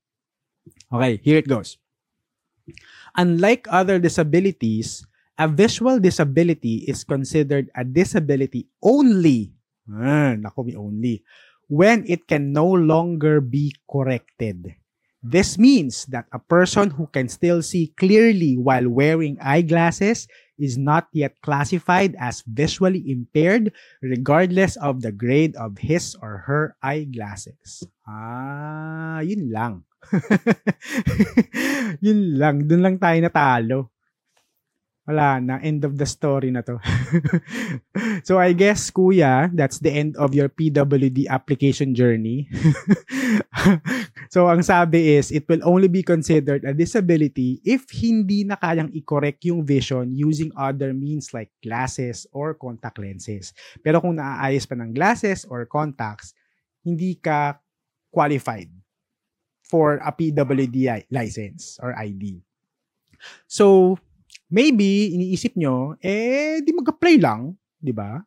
Okay, 0.87 1.19
here 1.19 1.43
it 1.43 1.47
goes. 1.51 1.75
Unlike 3.17 3.65
other 3.73 3.97
disabilities, 3.97 5.01
a 5.41 5.49
visual 5.49 5.99
disability 5.99 6.85
is 6.85 7.03
considered 7.03 7.69
a 7.73 7.83
disability 7.83 8.69
only. 8.81 9.53
Ah, 9.89 10.37
only. 10.77 11.23
When 11.67 12.05
it 12.05 12.27
can 12.27 12.53
no 12.53 12.69
longer 12.69 13.41
be 13.41 13.73
corrected. 13.89 14.77
This 15.25 15.57
means 15.57 16.05
that 16.13 16.29
a 16.31 16.37
person 16.37 16.93
who 16.93 17.09
can 17.09 17.27
still 17.27 17.65
see 17.65 17.89
clearly 17.97 18.55
while 18.55 18.87
wearing 18.87 19.41
eyeglasses 19.41 20.29
is 20.61 20.77
not 20.77 21.09
yet 21.11 21.41
classified 21.41 22.15
as 22.21 22.45
visually 22.45 23.01
impaired 23.09 23.73
regardless 24.01 24.77
of 24.77 25.01
the 25.01 25.11
grade 25.11 25.57
of 25.57 25.81
his 25.81 26.15
or 26.21 26.45
her 26.45 26.77
eyeglasses. 26.85 27.81
Ah, 28.07 29.19
yun 29.25 29.49
lang. 29.49 29.86
yun 32.05 32.37
lang. 32.37 32.65
Doon 32.65 32.81
lang 32.81 32.95
tayo 32.97 33.17
natalo 33.19 33.79
wala 35.07 35.39
na, 35.39 35.55
end 35.63 35.87
of 35.87 35.95
the 35.95 36.03
story 36.03 36.51
na 36.51 36.59
to. 36.59 36.75
so 38.27 38.43
I 38.43 38.51
guess, 38.51 38.91
kuya, 38.91 39.47
that's 39.55 39.79
the 39.79 39.89
end 39.89 40.19
of 40.19 40.35
your 40.35 40.51
PWD 40.51 41.31
application 41.31 41.95
journey. 41.95 42.51
so 44.35 44.51
ang 44.51 44.67
sabi 44.67 45.15
is, 45.15 45.31
it 45.31 45.47
will 45.47 45.63
only 45.63 45.87
be 45.87 46.03
considered 46.03 46.67
a 46.67 46.75
disability 46.75 47.63
if 47.63 47.87
hindi 47.95 48.43
na 48.43 48.59
kayang 48.59 48.91
i-correct 48.91 49.47
yung 49.47 49.63
vision 49.63 50.11
using 50.11 50.51
other 50.59 50.91
means 50.91 51.31
like 51.31 51.55
glasses 51.63 52.27
or 52.35 52.59
contact 52.59 52.99
lenses. 52.99 53.55
Pero 53.79 54.03
kung 54.03 54.19
naaayos 54.19 54.67
pa 54.67 54.75
ng 54.75 54.91
glasses 54.91 55.47
or 55.47 55.63
contacts, 55.71 56.35
hindi 56.83 57.15
ka 57.15 57.55
qualified 58.11 58.76
for 59.67 59.99
a 59.99 60.11
PWD 60.15 61.11
license 61.11 61.77
or 61.83 61.91
ID. 61.93 62.39
So, 63.45 63.97
maybe 64.47 65.11
iniisip 65.11 65.59
nyo, 65.59 65.99
eh, 65.99 66.63
di 66.63 66.71
mag-apply 66.71 67.15
lang, 67.19 67.55
di 67.75 67.91
ba? 67.91 68.19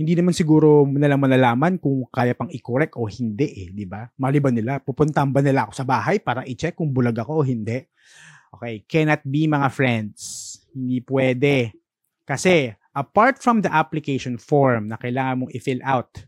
Hindi 0.00 0.16
naman 0.16 0.32
siguro 0.32 0.88
nalang 0.88 1.20
malalaman 1.20 1.76
kung 1.76 2.08
kaya 2.08 2.32
pang 2.32 2.48
i-correct 2.48 2.96
o 2.96 3.04
hindi 3.06 3.68
eh, 3.68 3.68
di 3.70 3.84
ba? 3.84 4.08
Maliban 4.16 4.56
nila, 4.56 4.80
pupuntahan 4.80 5.28
ba 5.28 5.44
nila 5.44 5.68
ako 5.68 5.72
sa 5.76 5.84
bahay 5.86 6.16
para 6.18 6.42
i-check 6.48 6.74
kung 6.74 6.90
bulag 6.90 7.20
ako 7.20 7.44
o 7.44 7.46
hindi? 7.46 7.84
Okay, 8.50 8.82
cannot 8.88 9.22
be 9.22 9.46
mga 9.46 9.68
friends. 9.70 10.18
Hindi 10.72 11.04
pwede. 11.06 11.70
Kasi, 12.24 12.72
apart 12.96 13.38
from 13.38 13.62
the 13.62 13.70
application 13.70 14.40
form 14.40 14.90
na 14.90 14.98
kailangan 14.98 15.44
mong 15.44 15.52
i-fill 15.54 15.84
out, 15.84 16.26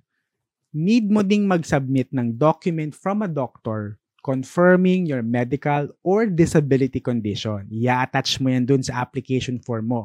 need 0.71 1.09
mo 1.09 1.25
ding 1.25 1.49
mag-submit 1.49 2.13
ng 2.13 2.39
document 2.39 2.93
from 2.95 3.25
a 3.25 3.31
doctor 3.31 4.02
confirming 4.23 5.05
your 5.05 5.21
medical 5.21 5.91
or 6.07 6.31
disability 6.31 7.03
condition. 7.03 7.67
I-attach 7.69 8.39
mo 8.39 8.49
yan 8.55 8.65
dun 8.65 8.81
sa 8.81 9.03
application 9.03 9.59
form 9.59 9.91
mo. 9.91 10.03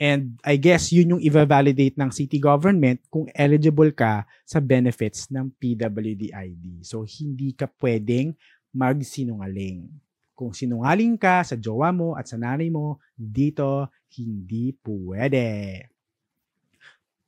And 0.00 0.40
I 0.40 0.56
guess 0.56 0.88
yun 0.88 1.18
yung 1.18 1.22
i-validate 1.22 2.00
ng 2.00 2.08
city 2.08 2.40
government 2.40 3.04
kung 3.12 3.28
eligible 3.36 3.92
ka 3.92 4.24
sa 4.48 4.56
benefits 4.56 5.28
ng 5.28 5.52
PWD 5.60 6.32
ID. 6.32 6.80
So, 6.80 7.04
hindi 7.04 7.52
ka 7.52 7.68
pwedeng 7.84 8.32
magsinungaling. 8.72 9.92
Kung 10.32 10.56
sinungaling 10.56 11.20
ka 11.20 11.44
sa 11.44 11.52
jowa 11.52 11.92
mo 11.92 12.16
at 12.16 12.24
sa 12.24 12.40
nanay 12.40 12.72
mo, 12.72 12.96
dito 13.12 13.92
hindi 14.16 14.72
pwede. 14.80 15.84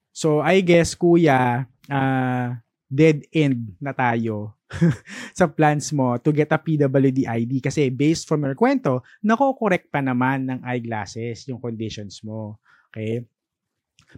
So, 0.09 0.41
I 0.41 0.65
guess, 0.65 0.97
kuya, 0.97 1.69
uh, 1.93 2.49
dead 2.93 3.25
end 3.33 3.73
na 3.81 3.97
tayo 3.97 4.53
sa 5.39 5.49
plans 5.49 5.89
mo 5.97 6.21
to 6.21 6.29
get 6.29 6.53
a 6.53 6.61
PWD 6.61 7.25
ID 7.25 7.65
kasi 7.65 7.89
based 7.89 8.29
from 8.29 8.45
your 8.45 8.53
kwento, 8.53 9.01
nako-correct 9.25 9.89
pa 9.89 10.05
naman 10.05 10.45
ng 10.45 10.61
eyeglasses 10.61 11.49
yung 11.49 11.57
conditions 11.57 12.21
mo. 12.21 12.61
Okay? 12.93 13.25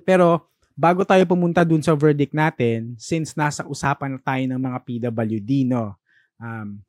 Pero 0.02 0.50
bago 0.74 1.06
tayo 1.06 1.22
pumunta 1.22 1.62
dun 1.62 1.86
sa 1.86 1.94
verdict 1.94 2.34
natin, 2.34 2.98
since 2.98 3.38
nasa 3.38 3.62
usapan 3.62 4.18
na 4.18 4.20
tayo 4.20 4.42
ng 4.42 4.58
mga 4.58 4.78
PWD, 4.82 5.70
no? 5.70 5.94
Um, 6.42 6.82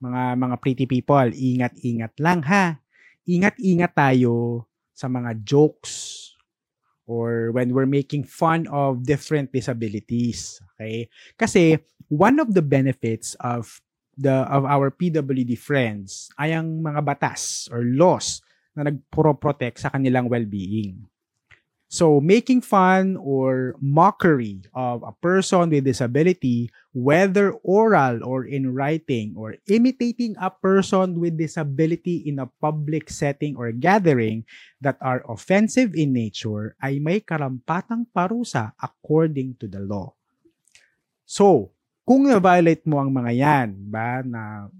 mga 0.00 0.22
mga 0.40 0.56
pretty 0.58 0.86
people, 0.88 1.28
ingat-ingat 1.28 2.16
lang 2.16 2.40
ha. 2.48 2.80
Ingat-ingat 3.28 3.92
tayo 3.92 4.64
sa 4.96 5.06
mga 5.12 5.36
jokes 5.44 6.31
or 7.12 7.52
when 7.52 7.76
we're 7.76 7.84
making 7.84 8.24
fun 8.24 8.64
of 8.72 9.04
different 9.04 9.52
disabilities. 9.52 10.56
Okay? 10.72 11.12
Kasi 11.36 11.76
one 12.08 12.40
of 12.40 12.56
the 12.56 12.64
benefits 12.64 13.36
of 13.44 13.68
the 14.16 14.48
of 14.48 14.64
our 14.64 14.88
PWD 14.88 15.56
friends 15.60 16.32
ay 16.40 16.56
ang 16.56 16.80
mga 16.80 17.04
batas 17.04 17.68
or 17.68 17.84
laws 17.84 18.40
na 18.72 18.88
nagpro-protect 18.88 19.84
sa 19.84 19.92
kanilang 19.92 20.32
well-being. 20.32 21.04
So, 21.92 22.24
making 22.24 22.64
fun 22.64 23.20
or 23.20 23.76
mockery 23.76 24.64
of 24.72 25.04
a 25.04 25.12
person 25.12 25.68
with 25.68 25.84
disability, 25.84 26.72
whether 26.96 27.52
oral 27.60 28.24
or 28.24 28.48
in 28.48 28.72
writing, 28.72 29.36
or 29.36 29.60
imitating 29.68 30.32
a 30.40 30.48
person 30.48 31.20
with 31.20 31.36
disability 31.36 32.24
in 32.24 32.40
a 32.40 32.48
public 32.64 33.12
setting 33.12 33.60
or 33.60 33.76
gathering 33.76 34.48
that 34.80 34.96
are 35.04 35.20
offensive 35.28 35.92
in 35.92 36.16
nature 36.16 36.72
ay 36.80 36.96
may 36.96 37.20
karampatang 37.20 38.08
parusa 38.08 38.72
according 38.80 39.52
to 39.60 39.68
the 39.68 39.84
law. 39.84 40.16
So, 41.28 41.76
kung 42.08 42.24
na-violate 42.24 42.88
mo 42.88 43.04
ang 43.04 43.12
mga 43.12 43.32
yan, 43.36 43.68
ba, 43.92 44.24
na 44.24 44.72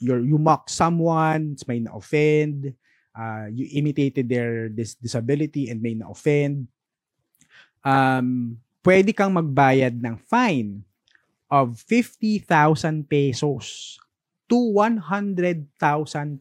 you're, 0.00 0.24
you 0.24 0.40
mock 0.40 0.72
someone, 0.72 1.60
may 1.68 1.84
na-offend, 1.84 2.72
uh, 3.14 3.46
you 3.48 3.70
imitated 3.78 4.28
their 4.28 4.68
dis- 4.68 4.98
disability 4.98 5.70
and 5.70 5.80
may 5.80 5.94
na-offend, 5.94 6.66
um, 7.86 8.58
pwede 8.84 9.14
kang 9.16 9.32
magbayad 9.32 9.96
ng 10.02 10.18
fine 10.26 10.82
of 11.48 11.78
50,000 11.86 13.06
pesos 13.06 13.96
to 14.50 14.58
100,000 14.76 15.70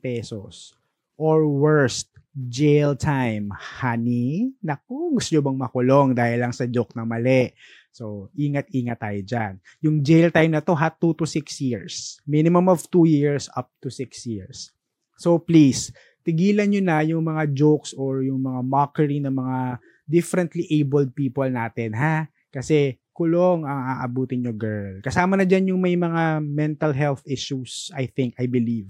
pesos 0.01 0.75
or 1.15 1.47
worst, 1.47 2.09
jail 2.33 2.97
time. 2.97 3.53
Honey, 3.53 4.57
naku, 4.59 5.15
gusto 5.15 5.37
nyo 5.37 5.41
bang 5.45 5.59
makulong 5.61 6.09
dahil 6.17 6.41
lang 6.41 6.53
sa 6.53 6.65
joke 6.65 6.97
na 6.97 7.05
mali? 7.05 7.53
So, 7.93 8.33
ingat-ingat 8.33 8.97
tayo 8.97 9.19
dyan. 9.21 9.53
Yung 9.85 10.01
jail 10.01 10.33
time 10.33 10.57
na 10.57 10.65
to, 10.65 10.73
ha, 10.73 10.89
2 10.89 11.13
to 11.13 11.29
6 11.29 11.45
years. 11.61 12.17
Minimum 12.25 12.73
of 12.73 12.89
2 12.89 13.05
years 13.05 13.45
up 13.53 13.69
to 13.85 13.93
6 13.93 14.25
years. 14.25 14.73
So, 15.13 15.37
please, 15.37 15.93
tigilan 16.23 16.71
nyo 16.71 16.81
na 16.81 16.97
yung 17.03 17.23
mga 17.23 17.51
jokes 17.51 17.91
or 17.93 18.23
yung 18.23 18.41
mga 18.41 18.61
mockery 18.63 19.19
ng 19.19 19.35
mga 19.35 19.83
differently 20.07 20.65
abled 20.71 21.11
people 21.15 21.47
natin, 21.47 21.91
ha? 21.95 22.27
Kasi 22.49 22.97
kulong 23.13 23.63
ang 23.63 23.81
aabutin 23.99 24.41
nyo, 24.41 24.53
girl. 24.55 24.97
Kasama 25.05 25.37
na 25.37 25.45
dyan 25.45 25.69
yung 25.75 25.81
may 25.83 25.93
mga 25.93 26.41
mental 26.41 26.91
health 26.91 27.21
issues, 27.29 27.93
I 27.93 28.09
think, 28.09 28.33
I 28.41 28.49
believe. 28.49 28.89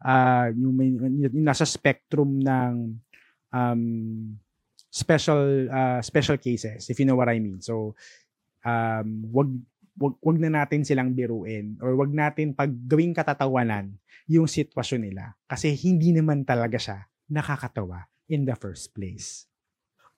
Uh, 0.00 0.54
yung, 0.56 0.74
may, 0.74 0.88
yung 0.94 1.44
nasa 1.44 1.68
spectrum 1.68 2.40
ng 2.40 2.96
um, 3.52 3.82
special 4.88 5.68
uh, 5.68 6.00
special 6.00 6.40
cases, 6.40 6.88
if 6.88 6.96
you 6.96 7.04
know 7.04 7.18
what 7.18 7.28
I 7.28 7.38
mean. 7.38 7.60
So, 7.60 7.92
um, 8.64 9.28
wag 9.28 9.52
wag, 9.98 10.14
wag 10.22 10.38
na 10.38 10.50
natin 10.62 10.86
silang 10.86 11.12
biruin 11.12 11.76
or 11.82 11.98
wag 11.98 12.14
natin 12.14 12.54
pag 12.54 12.70
gawing 12.70 13.12
katatawanan 13.12 13.98
yung 14.28 14.46
sitwasyon 14.46 15.08
nila 15.08 15.32
kasi 15.48 15.72
hindi 15.72 16.12
naman 16.12 16.44
talaga 16.44 16.76
siya 16.76 16.98
nakakatawa 17.32 18.04
in 18.28 18.44
the 18.44 18.52
first 18.54 18.92
place. 18.92 19.48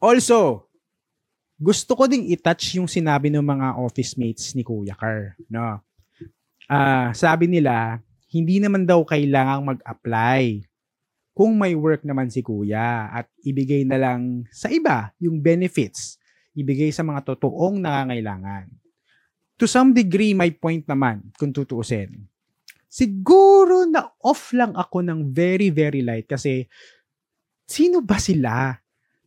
Also, 0.03 0.66
gusto 1.55 1.94
ko 1.94 2.11
ding 2.11 2.27
i-touch 2.27 2.77
yung 2.77 2.90
sinabi 2.90 3.31
ng 3.31 3.44
mga 3.44 3.79
office 3.79 4.18
mates 4.18 4.53
ni 4.59 4.66
Kuya 4.66 4.99
Car, 4.99 5.38
no? 5.46 5.79
Uh, 6.70 7.11
sabi 7.14 7.46
nila, 7.46 8.03
hindi 8.31 8.59
naman 8.59 8.87
daw 8.87 9.03
kailangang 9.07 9.77
mag-apply 9.77 10.66
kung 11.35 11.55
may 11.55 11.79
work 11.79 12.03
naman 12.03 12.31
si 12.31 12.42
Kuya 12.42 13.11
at 13.11 13.27
ibigay 13.46 13.87
na 13.87 13.99
lang 13.99 14.46
sa 14.51 14.66
iba 14.70 15.14
yung 15.23 15.38
benefits, 15.38 16.18
ibigay 16.55 16.90
sa 16.90 17.07
mga 17.07 17.23
totoong 17.27 17.79
nangangailangan 17.79 18.70
to 19.61 19.68
some 19.68 19.92
degree, 19.92 20.33
my 20.33 20.49
point 20.57 20.88
naman, 20.88 21.20
kung 21.37 21.53
tutuusin, 21.53 22.25
siguro 22.90 23.87
na 23.87 24.11
off 24.26 24.50
lang 24.50 24.74
ako 24.74 25.07
ng 25.07 25.31
very, 25.31 25.70
very 25.70 26.03
light 26.03 26.26
kasi 26.26 26.66
sino 27.62 28.03
ba 28.03 28.18
sila 28.18 28.74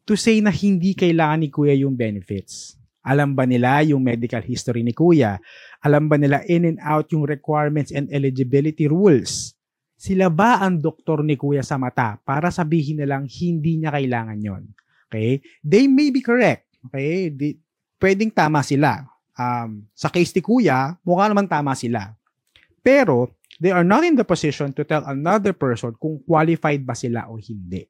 to 0.04 0.20
say 0.20 0.44
na 0.44 0.52
hindi 0.52 0.92
kailangan 0.92 1.40
ni 1.40 1.48
Kuya 1.48 1.72
yung 1.80 1.96
benefits? 1.96 2.76
Alam 3.04 3.36
ba 3.36 3.48
nila 3.48 3.84
yung 3.88 4.04
medical 4.04 4.44
history 4.44 4.84
ni 4.84 4.92
Kuya? 4.92 5.40
Alam 5.80 6.12
ba 6.12 6.20
nila 6.20 6.44
in 6.48 6.68
and 6.68 6.80
out 6.84 7.08
yung 7.16 7.24
requirements 7.24 7.96
and 7.96 8.12
eligibility 8.12 8.88
rules? 8.88 9.56
Sila 9.96 10.28
ba 10.28 10.60
ang 10.60 10.84
doktor 10.84 11.24
ni 11.24 11.40
Kuya 11.40 11.64
sa 11.64 11.80
mata 11.80 12.20
para 12.28 12.52
sabihin 12.52 13.00
nilang 13.00 13.28
hindi 13.28 13.80
niya 13.80 13.96
kailangan 13.96 14.40
yon? 14.44 14.64
Okay? 15.08 15.40
They 15.64 15.88
may 15.88 16.12
be 16.12 16.20
correct. 16.20 16.68
Okay? 16.92 17.32
pwedeng 18.04 18.36
tama 18.36 18.60
sila. 18.60 19.08
Um, 19.40 19.88
sa 19.96 20.12
case 20.12 20.36
ni 20.36 20.44
Kuya, 20.44 21.00
mukha 21.08 21.32
naman 21.32 21.48
tama 21.48 21.72
sila. 21.72 22.12
Pero, 22.84 23.32
they 23.60 23.72
are 23.72 23.84
not 23.84 24.06
in 24.06 24.16
the 24.16 24.26
position 24.26 24.74
to 24.74 24.84
tell 24.86 25.04
another 25.06 25.54
person 25.54 25.94
kung 26.00 26.22
qualified 26.26 26.86
ba 26.86 26.96
sila 26.96 27.28
o 27.30 27.38
hindi. 27.38 27.90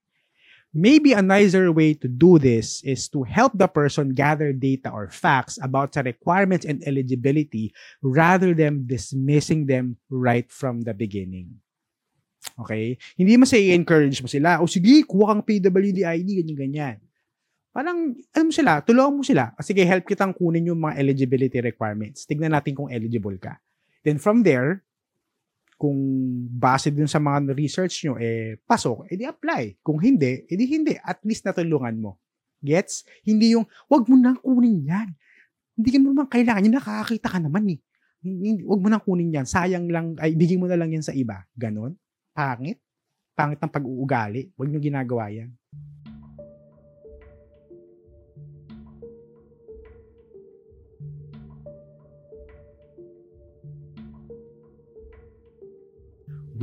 Maybe 0.74 1.14
a 1.14 1.22
nicer 1.22 1.70
way 1.70 1.94
to 2.02 2.10
do 2.10 2.42
this 2.42 2.82
is 2.82 3.06
to 3.14 3.22
help 3.22 3.54
the 3.54 3.70
person 3.70 4.18
gather 4.18 4.50
data 4.50 4.90
or 4.90 5.06
facts 5.14 5.62
about 5.62 5.94
the 5.94 6.02
requirements 6.02 6.66
and 6.66 6.82
eligibility 6.82 7.70
rather 8.02 8.58
than 8.58 8.90
dismissing 8.90 9.70
them 9.70 10.02
right 10.10 10.50
from 10.50 10.82
the 10.82 10.98
beginning. 10.98 11.62
Okay? 12.58 12.98
Hindi 13.14 13.38
mo 13.38 13.46
sa 13.46 13.54
i-encourage 13.54 14.18
mo 14.26 14.28
sila, 14.28 14.60
o 14.60 14.68
sige, 14.68 15.06
kuha 15.06 15.38
kang 15.38 15.46
PWD 15.46 16.10
ID, 16.10 16.42
ganyan-ganyan. 16.42 16.98
Parang, 17.74 18.18
alam 18.34 18.46
mo 18.50 18.54
sila, 18.54 18.82
tulungan 18.82 19.14
mo 19.18 19.24
sila. 19.26 19.54
Sige, 19.62 19.82
help 19.86 20.06
kitang 20.06 20.34
kunin 20.34 20.70
yung 20.70 20.82
mga 20.82 20.98
eligibility 21.02 21.58
requirements. 21.62 22.26
Tignan 22.26 22.54
natin 22.54 22.74
kung 22.78 22.90
eligible 22.90 23.38
ka. 23.38 23.58
Then 24.02 24.18
from 24.18 24.42
there, 24.42 24.82
kung 25.84 26.00
base 26.48 26.96
din 26.96 27.12
sa 27.12 27.20
mga 27.20 27.52
research 27.52 28.08
nyo, 28.08 28.16
eh, 28.16 28.56
pasok, 28.64 29.04
edi 29.12 29.28
apply. 29.28 29.84
Kung 29.84 30.00
hindi, 30.00 30.48
edi 30.48 30.64
hindi. 30.64 30.96
At 30.96 31.20
least 31.28 31.44
natulungan 31.44 32.00
mo. 32.00 32.24
Gets? 32.64 33.04
Hindi 33.28 33.52
yung, 33.52 33.68
wag 33.92 34.08
mo 34.08 34.16
nang 34.16 34.40
kunin 34.40 34.88
yan. 34.88 35.12
Hindi 35.76 35.90
ka 35.92 35.98
naman 36.00 36.32
kailangan 36.32 36.64
yun, 36.64 36.76
nakakakita 36.80 37.28
ka 37.28 37.40
naman 37.44 37.68
eh. 37.68 37.80
Wag 38.64 38.80
mo 38.80 38.88
nang 38.88 39.04
kunin 39.04 39.36
yan. 39.36 39.44
Sayang 39.44 39.92
lang, 39.92 40.16
ay, 40.24 40.40
bigyan 40.40 40.64
mo 40.64 40.72
na 40.72 40.80
lang 40.80 40.96
yan 40.96 41.04
sa 41.04 41.12
iba. 41.12 41.44
Ganon. 41.52 42.00
Pangit. 42.32 42.80
Pangit 43.36 43.60
ng 43.60 43.68
pag-uugali. 43.68 44.56
Wag 44.56 44.72
nyo 44.72 44.80
ginagawa 44.80 45.36
yan. 45.36 45.52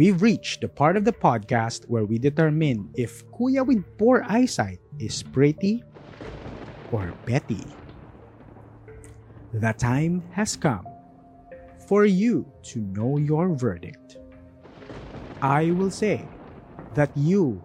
We've 0.00 0.22
reached 0.24 0.64
the 0.64 0.68
part 0.72 0.96
of 0.96 1.04
the 1.04 1.12
podcast 1.12 1.84
where 1.84 2.08
we 2.08 2.16
determine 2.16 2.88
if 2.96 3.20
Kuya 3.36 3.60
with 3.60 3.84
poor 4.00 4.24
eyesight 4.24 4.80
is 4.96 5.20
pretty 5.20 5.84
or 6.88 7.12
petty. 7.28 7.60
The 9.52 9.76
time 9.76 10.24
has 10.32 10.56
come 10.56 10.88
for 11.84 12.08
you 12.08 12.48
to 12.72 12.80
know 12.96 13.20
your 13.20 13.52
verdict. 13.52 14.16
I 15.44 15.68
will 15.76 15.92
say 15.92 16.24
that 16.96 17.12
you, 17.12 17.60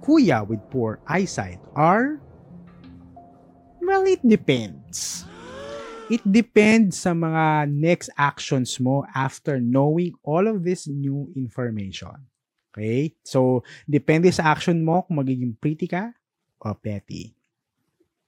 Kuya 0.00 0.48
with 0.48 0.64
poor 0.72 0.98
eyesight, 1.04 1.60
are. 1.76 2.16
Well, 3.84 4.08
it 4.08 4.24
depends. 4.24 5.15
It 6.06 6.22
depends 6.22 7.02
sa 7.02 7.10
mga 7.10 7.66
next 7.66 8.14
actions 8.14 8.78
mo 8.78 9.02
after 9.10 9.58
knowing 9.58 10.14
all 10.22 10.46
of 10.46 10.62
this 10.62 10.86
new 10.86 11.34
information. 11.34 12.14
Okay? 12.70 13.10
So, 13.26 13.66
depende 13.90 14.30
sa 14.30 14.54
action 14.54 14.86
mo 14.86 15.02
kung 15.02 15.18
magiging 15.18 15.58
pretty 15.58 15.90
ka 15.90 16.14
o 16.62 16.78
petty. 16.78 17.34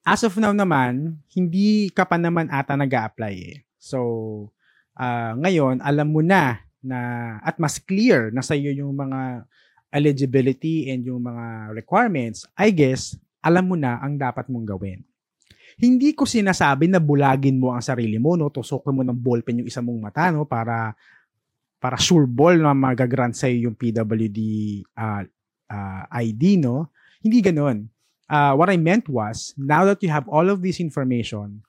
As 0.03 0.27
of 0.27 0.35
now 0.43 0.51
naman, 0.51 1.23
hindi 1.31 1.95
ka 1.95 2.03
pa 2.03 2.19
naman 2.19 2.51
ata 2.51 2.75
nag 2.75 2.91
apply 2.91 3.35
eh. 3.35 3.59
So, 3.79 3.99
uh, 4.99 5.38
ngayon, 5.38 5.79
alam 5.79 6.11
mo 6.11 6.19
na 6.19 6.59
na 6.83 6.99
at 7.47 7.62
mas 7.62 7.79
clear 7.79 8.35
na 8.35 8.43
sa 8.43 8.59
iyo 8.59 8.75
yung 8.75 8.95
mga 8.95 9.47
eligibility 9.95 10.91
and 10.91 11.07
yung 11.07 11.23
mga 11.23 11.75
requirements, 11.79 12.43
I 12.59 12.75
guess, 12.75 13.14
alam 13.38 13.71
mo 13.71 13.79
na 13.79 14.03
ang 14.03 14.19
dapat 14.19 14.51
mong 14.51 14.67
gawin. 14.67 15.08
Hindi 15.79 16.11
ko 16.11 16.27
sinasabi 16.27 16.91
na 16.91 16.99
bulagin 16.99 17.55
mo 17.55 17.71
ang 17.71 17.79
sarili 17.79 18.19
mo, 18.19 18.35
no? 18.35 18.51
Tusokin 18.51 18.91
mo 18.91 19.07
ng 19.07 19.14
ballpen 19.14 19.62
yung 19.62 19.69
isa 19.71 19.79
mong 19.79 20.11
mata, 20.11 20.35
no? 20.35 20.43
Para, 20.43 20.99
para 21.79 21.95
sure 21.95 22.27
ball 22.27 22.59
na 22.59 22.75
magagrant 22.75 23.31
sa'yo 23.31 23.71
yung 23.71 23.79
PWD 23.79 24.38
uh, 24.99 25.23
uh, 25.71 26.05
ID, 26.11 26.59
no? 26.59 26.91
Hindi 27.23 27.38
ganun. 27.38 27.87
Uh, 28.27 28.59
what 28.59 28.69
I 28.69 28.77
meant 28.77 29.07
was, 29.07 29.55
now 29.55 29.87
that 29.87 30.03
you 30.03 30.11
have 30.11 30.27
all 30.27 30.51
of 30.51 30.61
this 30.61 30.83
information, 30.83 31.62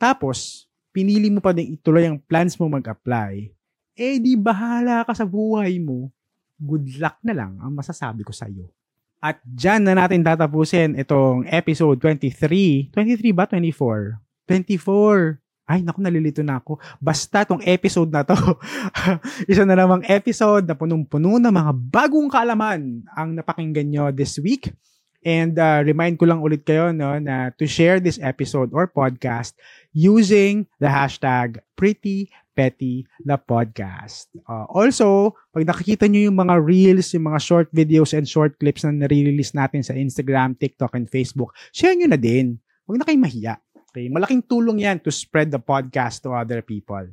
tapos, 0.00 0.64
pinili 0.90 1.28
mo 1.28 1.44
pa 1.44 1.52
din 1.52 1.76
ituloy 1.76 2.08
ang 2.08 2.16
plans 2.16 2.56
mo 2.56 2.64
mag-apply, 2.72 3.52
eh 3.92 4.16
di 4.16 4.40
bahala 4.40 5.04
ka 5.04 5.12
sa 5.12 5.28
buhay 5.28 5.76
mo. 5.76 6.08
Good 6.56 6.96
luck 6.96 7.20
na 7.20 7.36
lang 7.36 7.60
ang 7.60 7.76
masasabi 7.76 8.24
ko 8.24 8.32
sa 8.32 8.48
iyo. 8.48 8.72
At 9.20 9.36
dyan 9.44 9.84
na 9.84 9.92
natin 9.92 10.24
tatapusin 10.24 10.96
itong 10.96 11.44
episode 11.52 12.00
23. 12.00 12.88
23 12.88 13.36
ba? 13.36 13.44
24? 13.44 14.16
24. 14.48 15.36
Ay, 15.70 15.86
naku, 15.86 16.02
nalilito 16.02 16.42
na 16.42 16.58
ako. 16.58 16.82
Basta 16.98 17.46
tong 17.46 17.62
episode 17.62 18.10
na 18.10 18.26
to, 18.26 18.34
isa 19.50 19.62
na 19.62 19.78
namang 19.78 20.02
episode 20.08 20.66
na 20.66 20.74
punong-puno 20.74 21.38
ng 21.38 21.52
mga 21.52 21.72
bagong 21.94 22.26
kaalaman 22.26 23.06
ang 23.14 23.38
napakinggan 23.38 23.86
nyo 23.86 24.10
this 24.10 24.40
week. 24.42 24.74
And 25.20 25.52
uh, 25.60 25.84
remind 25.84 26.16
ko 26.16 26.24
lang 26.24 26.40
ulit 26.40 26.64
kayo 26.64 26.96
no, 26.96 27.20
na 27.20 27.52
to 27.60 27.68
share 27.68 28.00
this 28.00 28.16
episode 28.24 28.72
or 28.72 28.88
podcast 28.88 29.52
using 29.92 30.64
the 30.80 30.88
hashtag 30.88 31.60
Pretty 31.76 32.32
Petty 32.60 33.08
the 33.24 33.40
podcast. 33.40 34.28
Uh, 34.44 34.68
also, 34.68 35.32
pag 35.48 35.64
nakikita 35.64 36.04
nyo 36.04 36.28
yung 36.28 36.36
mga 36.36 36.60
reels, 36.60 37.08
yung 37.16 37.32
mga 37.32 37.40
short 37.40 37.72
videos 37.72 38.12
and 38.12 38.28
short 38.28 38.60
clips 38.60 38.84
na 38.84 38.92
nare-release 38.92 39.56
natin 39.56 39.80
sa 39.80 39.96
Instagram, 39.96 40.52
TikTok, 40.60 40.92
and 40.92 41.08
Facebook, 41.08 41.56
share 41.72 41.96
nyo 41.96 42.12
na 42.12 42.20
din. 42.20 42.60
Huwag 42.84 43.00
na 43.00 43.08
kayong 43.08 43.24
mahiya. 43.24 43.56
Okay? 43.88 44.12
Malaking 44.12 44.44
tulong 44.44 44.84
yan 44.84 45.00
to 45.00 45.08
spread 45.08 45.48
the 45.48 45.56
podcast 45.56 46.20
to 46.20 46.36
other 46.36 46.60
people. 46.60 47.08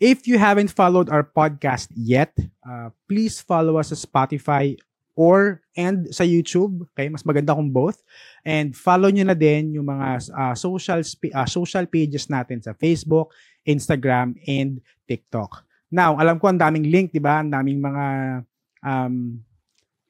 If 0.00 0.24
you 0.24 0.40
haven't 0.40 0.72
followed 0.72 1.12
our 1.12 1.28
podcast 1.28 1.92
yet, 1.92 2.32
uh, 2.64 2.88
please 3.04 3.44
follow 3.44 3.76
us 3.76 3.92
sa 3.92 3.98
Spotify 4.00 4.80
or 5.12 5.60
and 5.76 6.08
sa 6.12 6.24
YouTube. 6.24 6.88
Okay, 6.92 7.08
mas 7.12 7.24
maganda 7.24 7.52
kung 7.52 7.68
both. 7.68 8.00
And 8.44 8.72
follow 8.72 9.12
nyo 9.12 9.28
na 9.28 9.36
din 9.36 9.76
yung 9.76 9.88
mga 9.88 10.32
uh, 10.32 10.54
social 10.56 11.00
uh, 11.04 11.48
social 11.48 11.84
pages 11.86 12.26
natin 12.32 12.64
sa 12.64 12.72
Facebook, 12.76 13.32
Instagram, 13.66 14.36
and 14.46 14.82
TikTok. 15.06 15.64
Now, 15.92 16.16
alam 16.16 16.40
ko 16.40 16.48
ang 16.48 16.58
daming 16.58 16.88
link, 16.88 17.12
'di 17.12 17.22
ba? 17.22 17.44
Ang 17.44 17.52
daming 17.52 17.80
mga 17.80 18.06
um, 18.82 19.38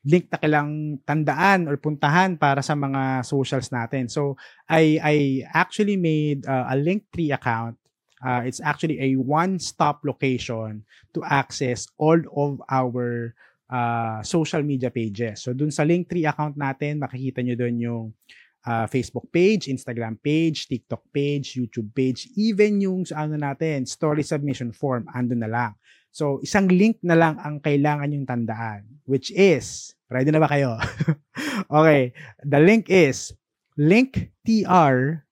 link 0.03 0.27
na 0.31 0.39
kailang 0.39 0.99
tandaan 1.07 1.71
or 1.71 1.79
puntahan 1.79 2.35
para 2.35 2.59
sa 2.59 2.75
mga 2.75 3.23
socials 3.23 3.71
natin. 3.71 4.11
So, 4.11 4.35
I 4.67 4.99
I 4.99 5.17
actually 5.55 5.99
made 5.99 6.47
uh, 6.47 6.71
a 6.71 6.75
Linktree 6.75 7.31
account 7.31 7.79
Uh, 8.23 8.47
it's 8.47 8.63
actually 8.63 9.03
a 9.03 9.19
one-stop 9.19 10.07
location 10.07 10.87
to 11.11 11.21
access 11.27 11.91
all 11.99 12.23
of 12.39 12.63
our 12.71 13.35
uh, 13.67 14.23
social 14.23 14.63
media 14.63 14.95
pages. 14.95 15.43
So 15.43 15.51
dun 15.51 15.75
sa 15.75 15.83
Linktree 15.83 16.31
account 16.31 16.55
natin, 16.55 17.03
makikita 17.03 17.43
nyo 17.43 17.59
dun 17.59 17.77
yung 17.83 18.05
uh, 18.67 18.87
Facebook 18.87 19.31
page, 19.33 19.67
Instagram 19.67 20.19
page, 20.23 20.69
TikTok 20.69 21.03
page, 21.13 21.55
YouTube 21.55 21.95
page, 21.95 22.29
even 22.37 22.81
yung 22.81 23.07
ano 23.15 23.37
natin, 23.37 23.87
story 23.87 24.23
submission 24.23 24.73
form, 24.73 25.07
ando 25.15 25.35
na 25.37 25.49
lang. 25.51 25.73
So, 26.13 26.45
isang 26.45 26.69
link 26.69 27.01
na 27.01 27.17
lang 27.17 27.41
ang 27.41 27.61
kailangan 27.65 28.13
yung 28.13 28.29
tandaan, 28.29 28.85
which 29.09 29.33
is, 29.33 29.97
ready 30.13 30.29
na 30.29 30.41
ba 30.45 30.49
kayo? 30.51 30.77
okay, 31.81 32.13
the 32.45 32.61
link 32.61 32.93
is 32.93 33.33
linktr.ee 33.81 35.25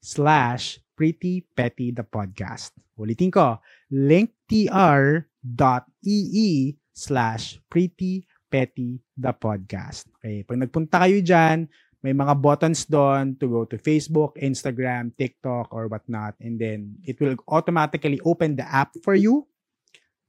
slash 0.00 0.80
pretty 0.96 1.44
petty 1.52 1.92
the 1.92 2.02
podcast. 2.02 2.72
Ulitin 2.96 3.28
ko, 3.28 3.60
linktr 3.92 5.28
bit.ly 5.42 6.76
slash 6.92 7.60
pretty 7.70 8.26
petty 8.48 8.98
the 9.14 9.30
podcast. 9.36 10.08
Okay, 10.18 10.42
pag 10.42 10.58
nagpunta 10.58 11.04
kayo 11.04 11.20
dyan, 11.20 11.68
may 11.98 12.14
mga 12.14 12.34
buttons 12.38 12.86
doon 12.86 13.34
to 13.36 13.50
go 13.50 13.66
to 13.66 13.74
Facebook, 13.76 14.38
Instagram, 14.38 15.10
TikTok, 15.18 15.74
or 15.74 15.90
whatnot. 15.90 16.38
And 16.38 16.54
then, 16.54 17.02
it 17.02 17.18
will 17.18 17.34
automatically 17.50 18.22
open 18.22 18.54
the 18.54 18.66
app 18.66 18.94
for 19.02 19.18
you. 19.18 19.50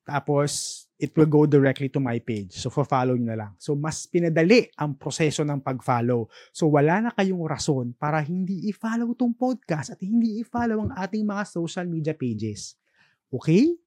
Tapos, 0.02 0.86
it 0.98 1.14
will 1.14 1.30
go 1.30 1.46
directly 1.46 1.86
to 1.94 2.02
my 2.02 2.18
page. 2.18 2.58
So, 2.58 2.74
follow 2.74 3.14
nyo 3.14 3.30
na 3.30 3.38
lang. 3.38 3.52
So, 3.62 3.78
mas 3.78 4.10
pinadali 4.10 4.66
ang 4.82 4.98
proseso 4.98 5.46
ng 5.46 5.62
pag-follow. 5.62 6.26
So, 6.50 6.74
wala 6.74 7.06
na 7.06 7.12
kayong 7.14 7.46
rason 7.46 7.94
para 7.94 8.18
hindi 8.26 8.66
i-follow 8.74 9.14
itong 9.14 9.38
podcast 9.38 9.94
at 9.94 10.02
hindi 10.02 10.42
i-follow 10.42 10.90
ang 10.90 10.92
ating 10.98 11.22
mga 11.22 11.44
social 11.46 11.86
media 11.86 12.18
pages. 12.18 12.74
Okay? 13.30 13.78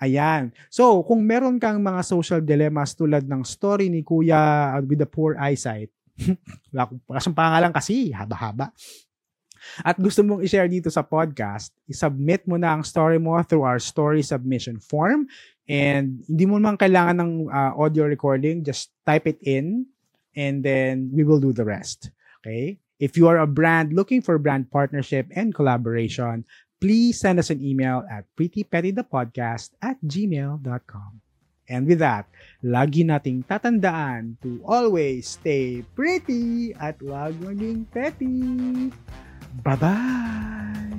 Ayan. 0.00 0.48
So, 0.72 1.04
kung 1.04 1.20
meron 1.28 1.60
kang 1.60 1.76
mga 1.84 2.00
social 2.00 2.40
dilemmas 2.40 2.96
tulad 2.96 3.28
ng 3.28 3.44
story 3.44 3.92
ni 3.92 4.00
Kuya 4.00 4.72
with 4.80 4.96
the 4.96 5.04
poor 5.04 5.36
eyesight, 5.36 5.92
wala 6.72 7.20
kong 7.20 7.36
pangalan 7.36 7.72
kasi, 7.72 8.08
haba-haba. 8.08 8.72
At 9.84 10.00
gusto 10.00 10.24
mong 10.24 10.40
i-share 10.40 10.72
dito 10.72 10.88
sa 10.88 11.04
podcast, 11.04 11.76
i-submit 11.84 12.48
mo 12.48 12.56
na 12.56 12.72
ang 12.72 12.82
story 12.82 13.20
mo 13.20 13.36
through 13.44 13.64
our 13.68 13.76
story 13.76 14.24
submission 14.24 14.80
form. 14.80 15.28
And 15.68 16.24
hindi 16.26 16.48
mo 16.48 16.56
naman 16.56 16.80
kailangan 16.80 17.16
ng 17.20 17.32
uh, 17.52 17.72
audio 17.76 18.08
recording, 18.08 18.64
just 18.64 18.90
type 19.04 19.28
it 19.28 19.38
in 19.44 19.86
and 20.34 20.64
then 20.64 21.12
we 21.12 21.22
will 21.22 21.38
do 21.38 21.52
the 21.52 21.64
rest. 21.68 22.10
Okay? 22.40 22.80
If 23.00 23.16
you 23.16 23.28
are 23.28 23.40
a 23.40 23.48
brand 23.48 23.92
looking 23.92 24.20
for 24.20 24.40
brand 24.40 24.72
partnership 24.72 25.28
and 25.36 25.54
collaboration, 25.54 26.44
please 26.80 27.20
send 27.20 27.38
us 27.38 27.52
an 27.52 27.60
email 27.60 28.02
at 28.08 28.24
prettypettythepodcast 28.34 29.76
at 29.84 30.00
gmail.com. 30.02 31.20
And 31.70 31.86
with 31.86 32.02
that, 32.02 32.26
lagi 32.66 33.06
nating 33.06 33.46
tatandaan 33.46 34.42
to 34.42 34.58
always 34.66 35.38
stay 35.38 35.86
pretty 35.94 36.74
at 36.74 36.98
wag 36.98 37.38
maging 37.38 37.86
petty. 37.94 38.90
Bye-bye! 39.62 40.89